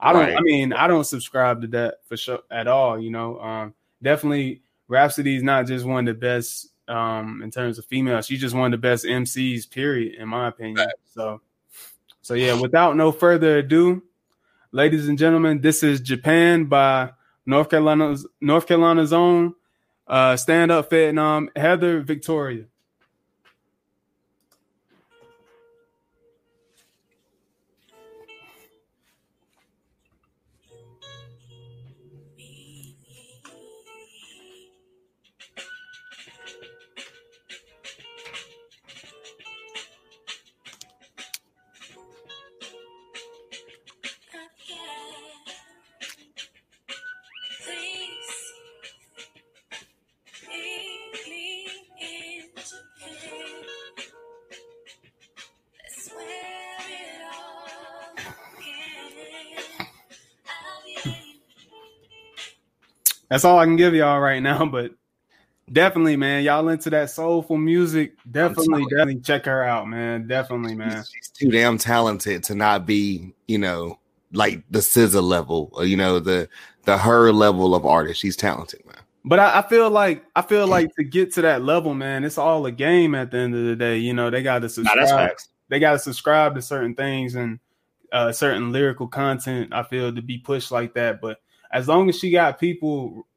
[0.00, 0.36] I don't Right.
[0.36, 3.40] I mean, I don't subscribe to that for sure at all, you know.
[3.40, 8.20] Um definitely Rapsody is not just one of the best um in terms of female.
[8.22, 10.88] She's just one of the best MCs, period, in my opinion.
[11.04, 11.40] So
[12.22, 14.02] so yeah, without no further ado,
[14.72, 17.10] ladies and gentlemen, this is Japan by
[17.46, 19.54] North Carolina's North Carolina's own
[20.06, 22.64] uh stand up Vietnam, Heather Victoria.
[63.38, 64.90] That's all I can give y'all right now, but
[65.72, 70.26] definitely, man, y'all into that soulful music, definitely, definitely check her out, man.
[70.26, 71.04] Definitely, man.
[71.04, 74.00] She's, too damn talented to not be, you know,
[74.32, 76.48] like the SZA level, or you know, the
[76.82, 78.20] the her level of artist.
[78.20, 78.96] She's talented, man.
[79.24, 82.38] But I, I feel like I feel like to get to that level, man, it's
[82.38, 83.98] all a game at the end of the day.
[83.98, 85.30] You know, they got to subscribe.
[85.68, 87.60] they got to subscribe to certain things and
[88.10, 89.72] uh, certain lyrical content.
[89.72, 91.20] I feel to be pushed like that.
[91.20, 91.38] But
[91.70, 93.27] as long as she got people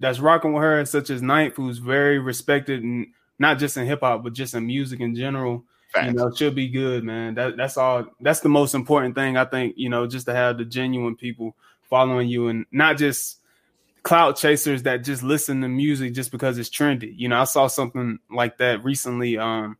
[0.00, 3.06] that's rocking with her, such as Ninth, who's very respected and
[3.38, 5.64] not just in hip hop, but just in music in general,
[6.04, 7.34] you know, she'll be good, man.
[7.34, 8.06] That that's all.
[8.20, 9.74] That's the most important thing I think.
[9.76, 11.56] You know, just to have the genuine people
[11.88, 13.38] following you and not just
[14.02, 17.12] clout chasers that just listen to music just because it's trendy.
[17.16, 19.36] You know, I saw something like that recently.
[19.36, 19.76] Um,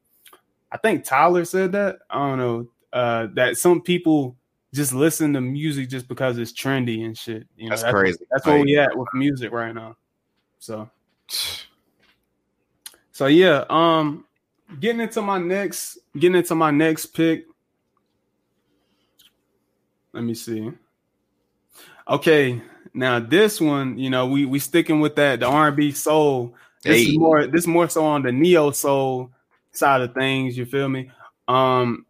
[0.73, 2.01] I think Tyler said that.
[2.11, 2.69] I don't know.
[2.93, 4.37] Uh, that some people
[4.75, 7.47] just listen to music just because it's trendy and shit.
[7.57, 8.25] You know, That's crazy.
[8.31, 9.97] That's where Like- we at with music right now.
[10.61, 10.89] So,
[13.11, 13.65] so yeah.
[13.69, 14.27] Um,
[14.79, 17.47] getting into my next, getting into my next pick.
[20.13, 20.71] Let me see.
[22.09, 22.61] Okay,
[22.93, 26.55] now this one, you know, we we sticking with that the R and B soul.
[26.85, 27.11] This Hey.
[27.11, 29.31] is more this more so on the neo soul
[29.73, 30.57] side of things.
[30.59, 31.11] You feel me?
[31.49, 32.05] Um,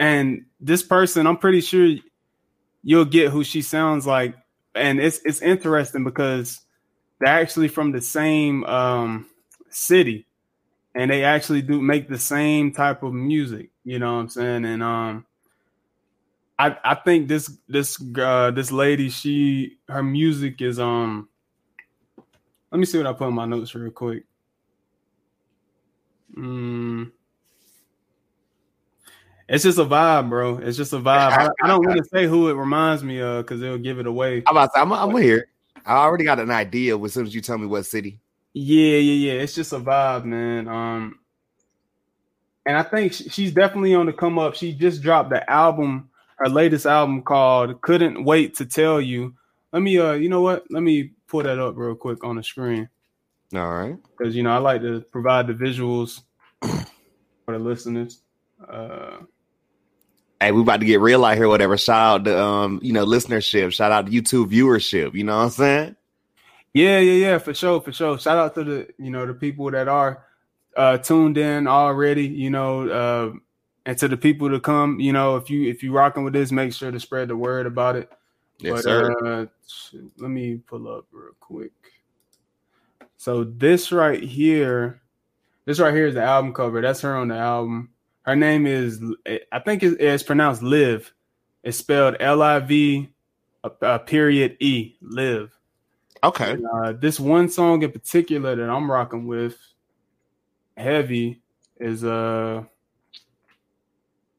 [0.00, 1.94] and this person, I'm pretty sure
[2.82, 4.34] you'll get who she sounds like,
[4.74, 6.63] and it's it's interesting because
[7.20, 9.26] they're actually from the same um
[9.70, 10.26] city,
[10.94, 13.70] and they actually do make the same type of music.
[13.84, 14.64] You know what I'm saying?
[14.64, 15.26] And um,
[16.58, 21.28] I I think this this uh this lady she her music is um.
[22.70, 24.24] Let me see what I put in my notes real quick.
[26.36, 27.12] Mm,
[29.48, 30.58] It's just a vibe, bro.
[30.58, 31.36] It's just a vibe.
[31.36, 34.06] I, I don't want to say who it reminds me of because it'll give it
[34.06, 34.42] away.
[34.46, 35.48] I'm about to, I'm, I'm here.
[35.84, 38.20] I already got an idea as soon as you tell me what city.
[38.52, 39.40] Yeah, yeah, yeah.
[39.40, 40.68] It's just a vibe, man.
[40.68, 41.18] Um,
[42.66, 44.54] and I think she's definitely on the come up.
[44.54, 49.34] She just dropped the album, her latest album called "Couldn't Wait to Tell You."
[49.72, 50.64] Let me, uh, you know what?
[50.70, 52.88] Let me pull that up real quick on the screen
[53.54, 53.96] All right.
[54.16, 56.22] because you know I like to provide the visuals
[56.62, 58.20] for the listeners.
[58.66, 59.18] Uh,
[60.44, 61.78] Hey, we about to get real out here, whatever.
[61.78, 63.72] Shout out to um, you know, listenership.
[63.72, 65.14] Shout out to YouTube viewership.
[65.14, 65.96] You know what I'm saying?
[66.74, 68.18] Yeah, yeah, yeah, for sure, for sure.
[68.18, 70.26] Shout out to the you know the people that are
[70.76, 73.32] uh tuned in already, you know, uh
[73.86, 76.52] and to the people to come, you know, if you if you rocking with this,
[76.52, 78.12] make sure to spread the word about it.
[78.58, 79.14] Yes, but sir.
[79.24, 79.46] uh
[80.18, 81.72] let me pull up real quick.
[83.16, 85.00] So this right here,
[85.64, 86.82] this right here is the album cover.
[86.82, 87.93] That's her on the album.
[88.24, 89.00] Her name is
[89.52, 91.12] I think it's, it's pronounced Live.
[91.62, 93.08] It's spelled L I V
[93.62, 95.50] a, a period E Live.
[96.22, 96.56] okay.
[96.74, 99.56] Uh, this one song in particular that I'm rocking with
[100.76, 101.40] heavy
[101.78, 102.62] is uh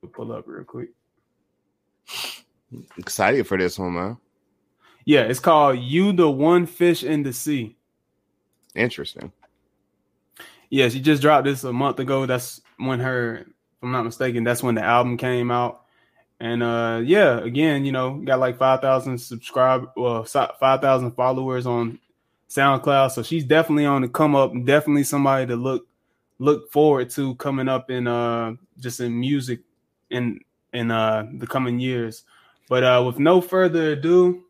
[0.01, 0.89] we'll pull up real quick.
[2.97, 4.17] Excited for this one, man.
[5.05, 7.77] Yeah, it's called You the One Fish in the Sea.
[8.73, 9.31] Interesting.
[10.69, 12.25] Yeah, she just dropped this a month ago.
[12.25, 13.45] That's when her,
[13.85, 15.83] I'm not mistaken, that's when the album came out.
[16.39, 21.99] And uh yeah, again, you know, got like 5,000 subscribe well, 5,000 followers on
[22.49, 23.11] SoundCloud.
[23.11, 25.87] So she's definitely on the come up, definitely somebody to look
[26.39, 29.61] look forward to coming up in uh just in music
[30.09, 30.39] in
[30.73, 32.23] in uh the coming years.
[32.67, 34.43] But uh with no further ado,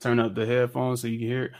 [0.00, 1.52] turn up the headphones so you can hear it.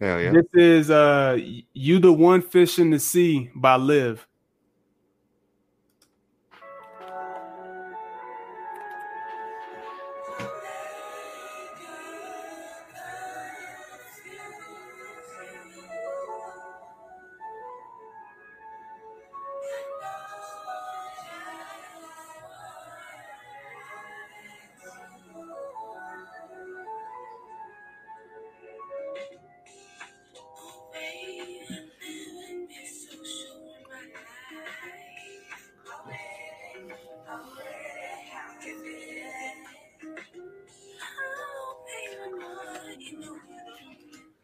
[0.00, 0.32] Hell yeah.
[0.32, 1.38] This is uh
[1.72, 4.26] You the One Fish in the Sea by Liv.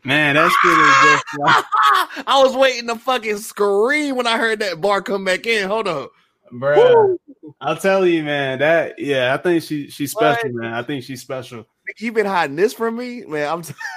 [0.06, 1.24] Man, that shit is just
[2.16, 5.68] like, I was waiting to fucking scream when I heard that bar come back in.
[5.68, 6.08] Hold on.
[6.52, 7.16] bruh.
[7.60, 8.60] I'll tell you, man.
[8.60, 10.72] That yeah, I think she she's special, man.
[10.74, 11.58] I think she's special.
[11.60, 13.48] Nigga, You been hiding this from me, man.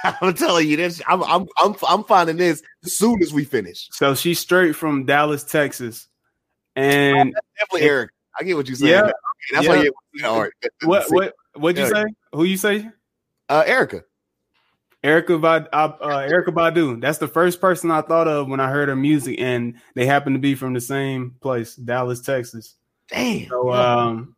[0.04, 1.00] I'm, I'm telling you this.
[1.06, 3.88] I'm, I'm, I'm, I'm finding this as soon as we finish.
[3.92, 6.08] So she's straight from Dallas, Texas.
[6.76, 8.10] And Definitely, Eric.
[8.38, 8.90] I get what you saying.
[8.92, 9.00] Yeah.
[9.02, 9.12] Okay,
[9.52, 9.70] that's Yeah.
[9.76, 10.52] why you get all right.
[10.84, 12.02] what what what'd you Yeah.
[12.04, 12.14] say?
[12.32, 12.88] Who you say?
[13.48, 14.02] Uh, Erykah.
[15.02, 17.00] Erykah Bad, uh, uh, Erykah Badu.
[17.00, 20.34] That's the first person I thought of when I heard her music, and they happen
[20.34, 22.74] to be from the same place, Dallas, Texas.
[23.08, 23.48] Damn.
[23.48, 24.36] So, um,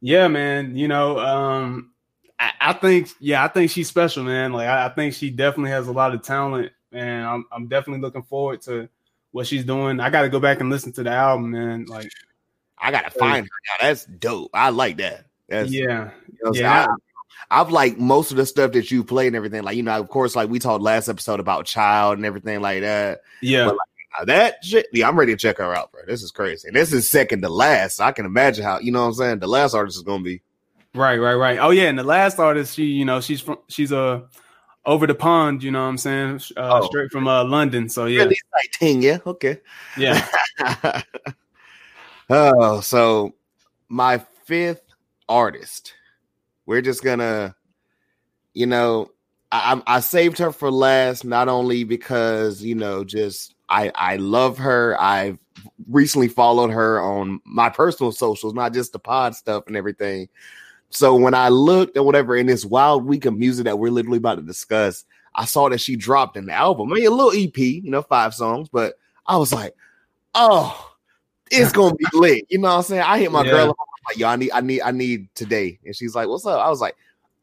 [0.00, 0.76] yeah, man.
[0.76, 1.92] You know, um,
[2.38, 4.52] I, I think, yeah, I think she's special, man.
[4.52, 8.00] Like, I, I think she definitely has a lot of talent, and I'm, I'm definitely
[8.00, 8.88] looking forward to
[9.30, 10.00] what she's doing.
[10.00, 11.84] I got to go back and listen to the album, man.
[11.84, 12.10] Like,
[12.82, 13.86] I gotta find her now.
[13.86, 14.50] That's dope.
[14.52, 15.26] I like that.
[15.48, 16.86] That's yeah, You know Yeah.
[16.88, 16.94] I,
[17.50, 19.62] I've like most of the stuff that you play and everything.
[19.62, 22.80] Like, you know, of course, like we talked last episode about child and everything like
[22.80, 23.20] that.
[23.40, 23.66] yeah.
[23.66, 23.76] But,
[24.18, 26.02] Uh, that shit, yeah, I'm ready to check her out, bro.
[26.06, 26.68] This is crazy.
[26.68, 27.96] And this is second to last.
[27.96, 29.38] So I can imagine how, you know what I'm saying?
[29.38, 30.42] The last artist is gonna be
[30.94, 31.58] Right, right, right.
[31.58, 34.20] Oh yeah, and the last artist, she, you know, she's from she's uh
[34.84, 36.40] over the pond, you know what I'm saying?
[36.56, 36.86] Uh Oh.
[36.86, 37.88] straight from uh London.
[37.88, 38.24] So yeah.
[38.24, 39.18] really exciting, yeah.
[39.26, 39.60] Okay.
[39.96, 40.28] Yeah.
[42.30, 43.32] oh, so
[43.88, 44.82] my fifth
[45.28, 45.94] artist.
[46.66, 47.54] We're just gonna,
[48.54, 49.10] you know,
[49.50, 54.58] I, I'm- saved her for last, not only because you know, just I I love
[54.58, 54.96] her.
[55.00, 55.38] I've
[55.88, 60.28] recently followed her on my personal socials, not just the pod stuff and everything.
[60.90, 64.18] So when I looked at whatever in this wild week of music that we're literally
[64.18, 65.04] about to discuss,
[65.34, 66.92] I saw that she dropped an album.
[66.92, 68.94] I mean, a little EP, you know, five songs, but
[69.26, 69.74] I was like,
[70.34, 70.94] oh,
[71.50, 72.44] it's gonna be lit.
[72.50, 73.02] You know what I'm saying?
[73.02, 73.50] I hit my Yeah.
[73.50, 73.76] girl
[74.06, 75.78] like, yo, I need, I need, I need today.
[75.84, 76.60] And she's like, What's up?
[76.60, 76.96] I was like,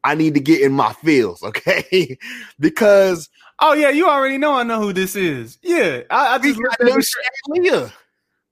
[0.04, 2.18] I need to get in my feels, okay?
[2.58, 3.28] because
[3.62, 5.58] Oh yeah, you already know I know who this is.
[5.62, 6.02] Yeah.
[6.10, 7.92] I, I just got looked at Shay Lia.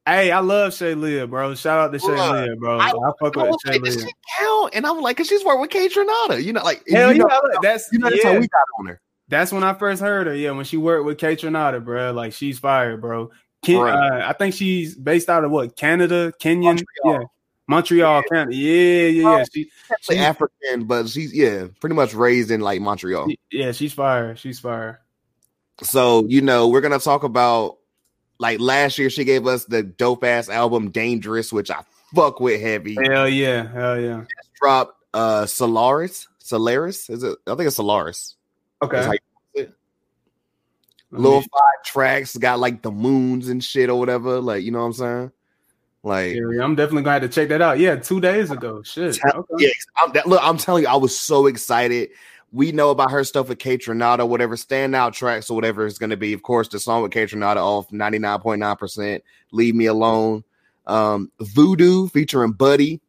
[0.05, 1.55] Hey, I love Shay Lia, bro.
[1.55, 2.79] Shout out to Shay Bruh, Leah, bro.
[2.79, 4.75] I- I, fuck I with was Shay like, count?
[4.75, 6.43] And I'm like, cause she's working with Kaytranada.
[6.43, 8.63] You know, like Hell you yeah, know, that's you know that's yeah, how we got
[8.79, 9.01] on her.
[9.29, 10.35] that's when I first heard her.
[10.35, 12.13] Yeah, when she worked with Kaytranada, bro.
[12.13, 13.31] Like she's fire, bro.
[13.65, 14.23] Ken, Right.
[14.23, 16.87] uh, I think she's based out of what Canada, Kenyan, Montreal.
[17.05, 17.19] yeah,
[17.69, 18.57] Montreal, Canada.
[18.57, 19.45] Yeah, yeah, yeah.
[19.53, 23.29] She, Like she's, African, but she's yeah, pretty much raised in like Montreal.
[23.51, 24.35] yeah, she's fire.
[24.37, 25.01] She's fire.
[25.83, 27.77] So you know, we're gonna talk about
[28.39, 29.11] like last year.
[29.11, 31.83] She gave us the dope ass album "Dangerous," which I
[32.15, 32.97] fuck with heavy.
[33.05, 34.25] Hell yeah, hell yeah.
[34.61, 36.27] Dropped uh Solaris.
[36.39, 37.37] Solaris is it?
[37.47, 38.35] I think it's Solaris.
[38.83, 38.97] Okay.
[38.97, 39.19] That's how you-
[41.11, 44.41] Let Little five tracks got like the moons and shit or whatever.
[44.41, 45.33] Like you know what I'm saying?
[46.05, 47.79] Like I'm definitely gonna have to check that out.
[47.79, 48.83] Yeah, two days ago.
[48.83, 49.19] Shit.
[49.25, 49.55] Okay.
[49.59, 52.11] Yeah, I'm, that, look, I'm telling you, I was so excited.
[52.53, 56.17] We know about her stuff with Kaytranada, whatever standout tracks or whatever it's going to
[56.17, 56.33] be.
[56.33, 59.21] Of course, the song with Kaytranada off 99.9%,
[59.53, 60.45] Leave Me Alone.
[60.87, 63.01] Um, Voodoo featuring Buddy.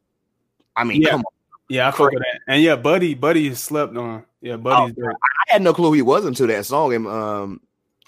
[0.76, 1.10] I mean, Yeah.
[1.12, 1.32] come on.
[1.70, 2.40] Yeah, I fuck with that.
[2.48, 4.24] And yeah, Buddy, Buddy is slept on.
[4.42, 5.08] Yeah, Buddy's Oh.
[5.08, 6.92] I had no clue he was into that song.
[6.92, 7.60] And, um,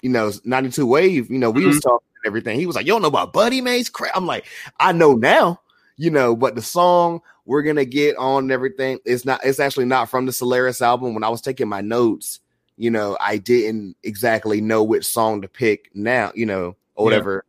[0.03, 2.59] you know, 92 Wave, you know, we was talking everything.
[2.59, 3.75] He was like, You don't know about Buddy, man?
[3.75, 4.15] He's crap.
[4.15, 4.45] I'm like,
[4.79, 5.61] I know now,
[5.97, 9.85] you know, but the song we're gonna get on and everything, it's not, it's actually
[9.85, 11.13] not from the Solaris album.
[11.13, 12.39] When I was taking my notes,
[12.77, 17.17] you know, I didn't exactly know which song to pick now, you know, or Yeah.
[17.17, 17.45] whatever.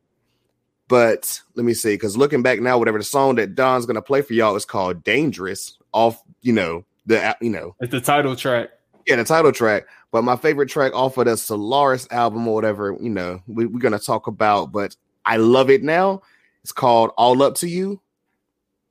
[0.88, 4.20] But let me see, because looking back now, whatever the song that Don's gonna play
[4.22, 8.70] for y'all is called Dangerous off, you know, the you know, It's the title track.
[9.06, 9.84] Yeah, the title track.
[10.12, 13.80] But my favorite track off of the Solaris album or whatever, you know, we, we're
[13.80, 14.72] gonna talk about.
[14.72, 16.22] But I love it now.
[16.62, 18.00] It's called All Up to You.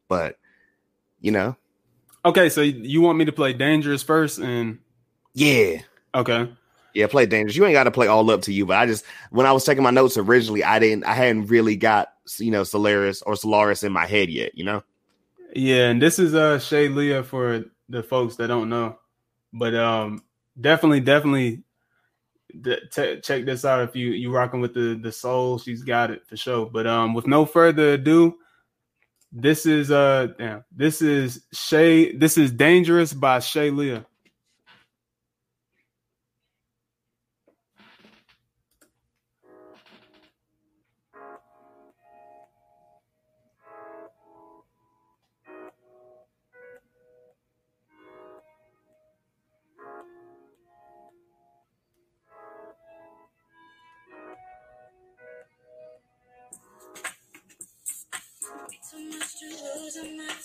[0.07, 0.37] But
[1.21, 1.55] you know,
[2.25, 4.79] Okay, so you want me to play Dangerous first and
[5.33, 5.79] yeah,
[6.15, 6.49] okay.
[6.93, 7.55] yeah, play Dangerous.
[7.55, 8.65] You ain't got to play All Up to You.
[8.65, 11.75] But I just when I was taking my notes originally, I didn't, I hadn't really
[11.75, 14.57] got you know Solaris or Solaris in my head yet.
[14.57, 14.83] You know,
[15.53, 18.97] Yeah, and this is uh Shay Lia for the folks that don't know.
[19.53, 20.23] But um
[20.59, 21.63] definitely, definitely
[22.91, 26.37] check this out if you you rocking with the the soul, she's got it for
[26.37, 26.65] sure.
[26.67, 28.35] But um with no further ado,
[29.31, 34.05] this is uh damn, this is Shay this is Dangerous by Shay Lia.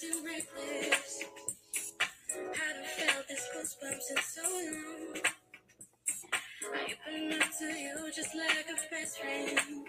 [0.09, 1.25] I'm acting reckless.
[2.55, 5.23] Hadn't felt this goosebumps in so long.
[6.75, 9.87] I open up to you just like a best friend.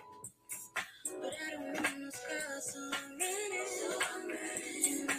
[1.22, 3.68] But I don't want no scars, so I'm running.
[3.68, 5.10] So I'm running.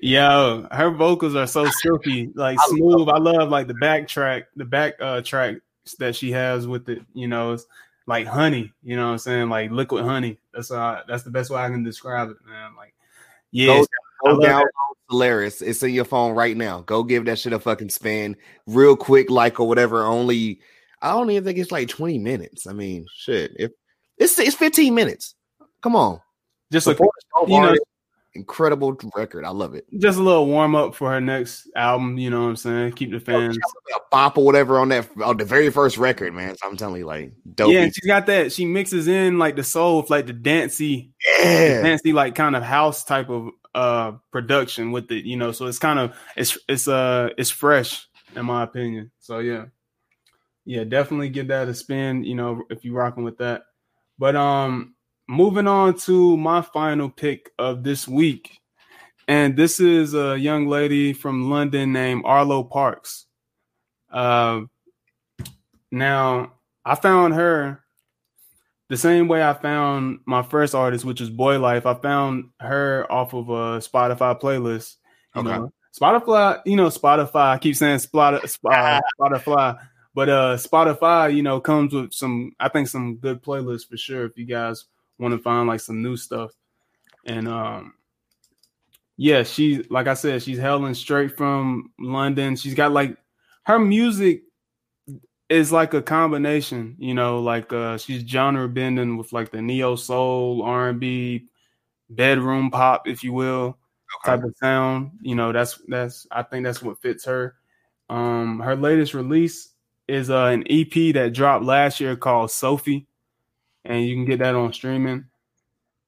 [0.00, 3.08] Yo, her vocals are so silky, like smooth.
[3.08, 5.60] I love like the back track, the back uh tracks
[5.98, 7.66] that she has with it, you know, it's
[8.06, 9.48] like honey, you know what I'm saying?
[9.48, 10.38] Like liquid honey.
[10.54, 12.76] That's uh that's the best way I can describe it, man.
[12.76, 12.94] Like
[13.50, 13.82] yeah,
[14.24, 14.64] Go- go down.
[15.10, 15.60] Solaris.
[15.60, 16.80] It's in your phone right now.
[16.82, 18.36] Go give that shit a fucking spin,
[18.66, 20.04] real quick, like or whatever.
[20.04, 20.60] Only
[21.02, 22.66] I don't even think it's like twenty minutes.
[22.66, 23.52] I mean, shit.
[23.56, 23.72] If
[24.18, 25.34] it's it's fifteen minutes.
[25.82, 26.20] Come on.
[26.72, 27.10] just a Support
[27.46, 27.76] you know-.
[28.34, 29.44] Incredible record.
[29.44, 29.86] I love it.
[29.98, 32.92] just a little warm up for her next album, you know what I'm saying?
[32.92, 33.56] Keep the fans.
[33.56, 36.56] A bop or whatever on that on the very first record, man.
[36.56, 37.72] So I'm telling you, like dope.
[37.72, 38.52] Yeah, and she's got that.
[38.52, 41.82] She mixes in like the soul, with, like the dancey, yeah.
[41.82, 45.52] dancey, like kind of house type of uh production with it, you know.
[45.52, 48.06] So it's kind of it's it's uh it's fresh
[48.36, 49.10] in my opinion.
[49.20, 49.66] So yeah,
[50.64, 53.62] yeah, definitely give that a spin, you know, if you're rocking with that.
[54.18, 54.93] But um,
[55.28, 58.60] moving on to my final pick of this week,
[59.28, 63.26] and this is a young lady from London named Arlo Parks.
[64.12, 64.62] Uh,
[65.90, 66.52] now
[66.84, 67.80] I found her
[68.88, 71.86] the same way I found my first artist, which is Boy Life.
[71.86, 74.96] I found her off of a Spotify playlist.
[75.34, 75.48] You Okay.
[75.50, 77.54] know, Spotify, you know, Spotify.
[77.54, 79.78] I keep saying Spot, uh, Spotify,
[80.14, 82.52] but uh, Spotify, you know, comes with some.
[82.60, 84.26] I think some good playlists for sure.
[84.26, 84.84] If you guys
[85.18, 86.52] want to find like some new stuff,
[87.26, 87.94] and um,
[89.16, 92.56] yeah, she like I said, she's hailing straight from London.
[92.56, 93.16] She's got like
[93.64, 94.42] her music
[95.48, 99.94] is like a combination, you know, like uh she's genre bending with like the neo
[99.96, 101.46] soul, R and B,
[102.10, 103.78] bedroom pop, if you will,
[104.24, 105.12] type of sound.
[105.22, 107.56] You know, that's that's I think that's what fits her.
[108.10, 109.70] Um her latest release
[110.08, 113.06] is uh, an EP that dropped last year called Sophie,
[113.84, 115.26] and you can get that on streaming.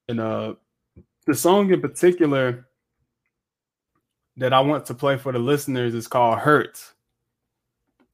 [0.09, 0.55] And uh
[1.27, 2.69] the song in particular
[4.37, 6.93] that I want to play for the listeners is called Hurts.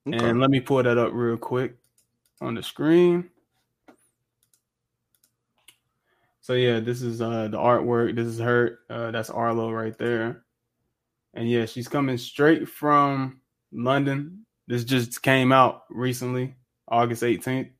[0.06, 0.16] Okay.
[0.16, 1.76] And let me pull that up real quick
[2.40, 3.28] on the screen.
[6.40, 8.16] So yeah, this is uh the artwork.
[8.16, 8.80] This is her.
[8.90, 10.42] Uh, that's Arlo right there.
[11.34, 13.40] And yeah, she's coming straight from
[13.72, 14.44] London.
[14.66, 16.54] This just came out recently,
[16.88, 17.70] August 18th.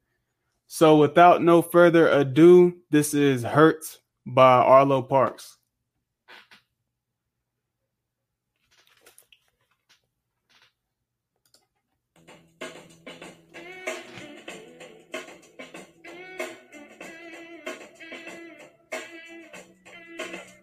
[0.75, 5.59] So without no further ado, this is Hurt by Arlo Parks.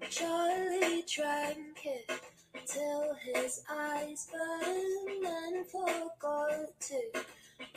[0.10, 2.10] Charlie drank it
[2.66, 7.00] till his eyes burned and forgot to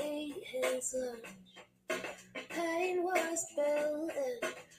[0.02, 1.26] eat his lunch.
[2.52, 4.12] Pain was built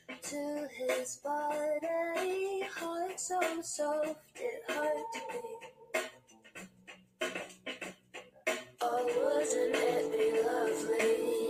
[0.07, 4.95] into his body, heart so soft it hurt
[5.31, 5.71] beat.
[8.81, 11.42] Oh, wouldn't it be lovely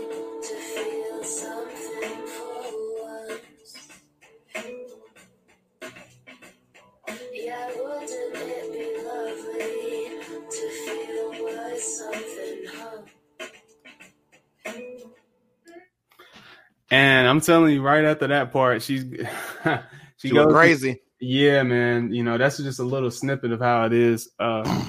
[16.94, 19.02] And I'm telling you, right after that part, she's
[20.18, 21.02] she, She goes crazy.
[21.20, 22.14] Yeah, man.
[22.14, 24.30] You know, that's just a little snippet of how it is.
[24.40, 24.86] Uh,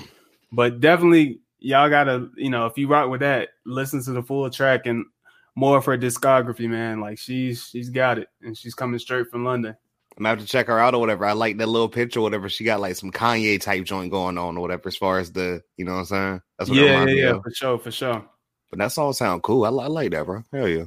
[0.53, 4.51] but definitely, y'all gotta, you know, if you rock with that, listen to the full
[4.51, 5.07] track and
[5.57, 7.01] more of her discography, man.
[7.01, 9.75] Like she's she's got it, and she's coming straight from London.
[10.19, 11.25] I'm gonna have to check her out or whatever.
[11.25, 12.51] I like that little picture, or whatever.
[12.51, 15.63] She got like some Kanye type joint going on or whatever, as far as the,
[15.79, 16.41] you know what I'm saying?
[16.59, 18.29] That's what Yeah, yeah, yeah, for sure, for sure.
[18.69, 19.65] But that's all sound cool.
[19.65, 20.43] I, I like that, bro.
[20.53, 20.85] Hell yeah.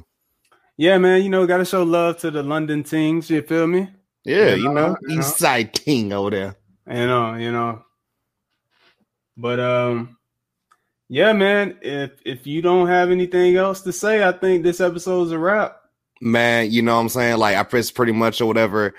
[0.78, 1.22] Yeah, man.
[1.22, 3.28] You know, gotta show love to the London teams.
[3.28, 3.88] You feel me?
[4.24, 5.20] Yeah, you know, you know.
[5.20, 6.56] East Side King over there.
[6.88, 7.84] You know, you know.
[9.36, 10.16] But um,
[11.08, 11.78] yeah, man.
[11.82, 15.80] If if you don't have anything else to say, I think this episode's a wrap.
[16.20, 17.38] Man, you know what I'm saying?
[17.38, 18.94] Like I press pretty much or whatever.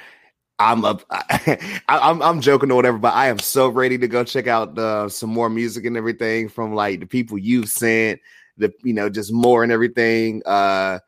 [0.60, 1.06] I'm up.
[1.10, 1.58] I,
[1.88, 5.08] I'm I'm joking or whatever, but I am so ready to go check out uh,
[5.08, 8.20] some more music and everything from like the people you've sent,
[8.58, 10.42] the you know just more and everything.
[10.46, 11.00] Uh,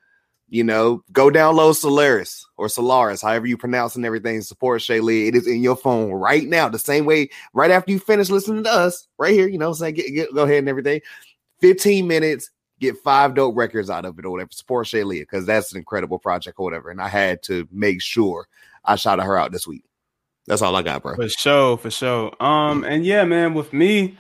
[0.52, 4.42] you know, go download Solaris or Solaris, however you pronounce and everything.
[4.42, 5.30] Support Shay Lia.
[5.30, 8.66] It is in your phone right now, the same way right after you finish listening
[8.66, 9.48] to us, right here.
[9.48, 11.00] You know, saying get, get, go ahead and everything.
[11.62, 14.50] 15 minutes, get five dope records out of it or whatever.
[14.52, 16.90] Support Shay Lia because that's an incredible project or whatever.
[16.90, 18.50] And I had to make sure
[18.84, 19.86] I shouted her out this week.
[20.48, 21.16] That's all I got, bro.
[21.16, 22.34] For sure, for sure.
[22.44, 24.18] Um, and yeah, man, with me,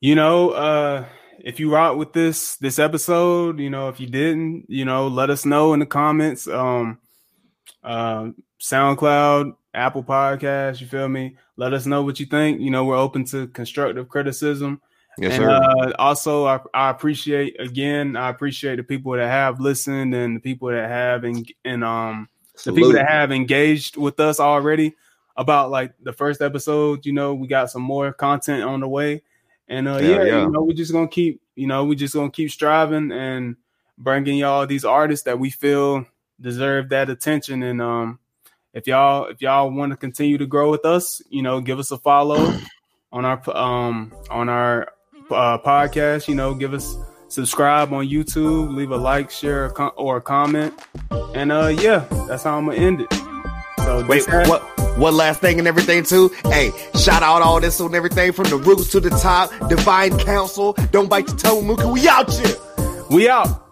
[0.00, 1.04] you know, uh,
[1.44, 5.30] if you rock with this this episode, you know, if you didn't, you know, let
[5.30, 6.46] us know in the comments.
[6.46, 6.98] Um,
[7.82, 8.30] uh,
[8.60, 11.36] SoundCloud, Apple Podcast, you feel me?
[11.56, 12.60] Let us know what you think.
[12.60, 14.80] You know, we're open to constructive criticism.
[15.18, 15.50] Yes, and sir.
[15.50, 20.40] uh, also, I, I appreciate again, I appreciate the people that have listened and the
[20.40, 22.28] people that have and and um
[22.64, 24.94] the people that have engaged with us already
[25.36, 27.04] about like the first episode.
[27.04, 29.22] You know, we got some more content on the way,
[29.68, 32.30] and uh, Yeah, yeah, you know, we're just gonna keep, you know, we're just gonna
[32.30, 33.56] keep striving and
[33.98, 36.06] bringing y'all these artists that we feel
[36.40, 37.62] deserve that attention.
[37.62, 38.18] And um,
[38.74, 41.90] if y'all if y'all want to continue to grow with us, you know, give us
[41.90, 42.58] a follow
[43.12, 44.88] on our um on our
[45.30, 46.28] uh, podcast.
[46.28, 46.96] You know, give us
[47.28, 50.74] subscribe on YouTube, leave a like, share, a com- or a comment,
[51.34, 53.12] and uh, yeah, that's how I'm gonna end it.
[53.78, 54.81] So Wait, what?
[55.02, 56.30] One last thing and everything too.
[56.44, 59.50] Hey, shout out all this and everything from the roots to the top.
[59.68, 60.74] Divine counsel.
[60.92, 61.92] Don't bite your tongue, Mookie.
[61.92, 62.54] We out here.
[63.10, 63.71] We out.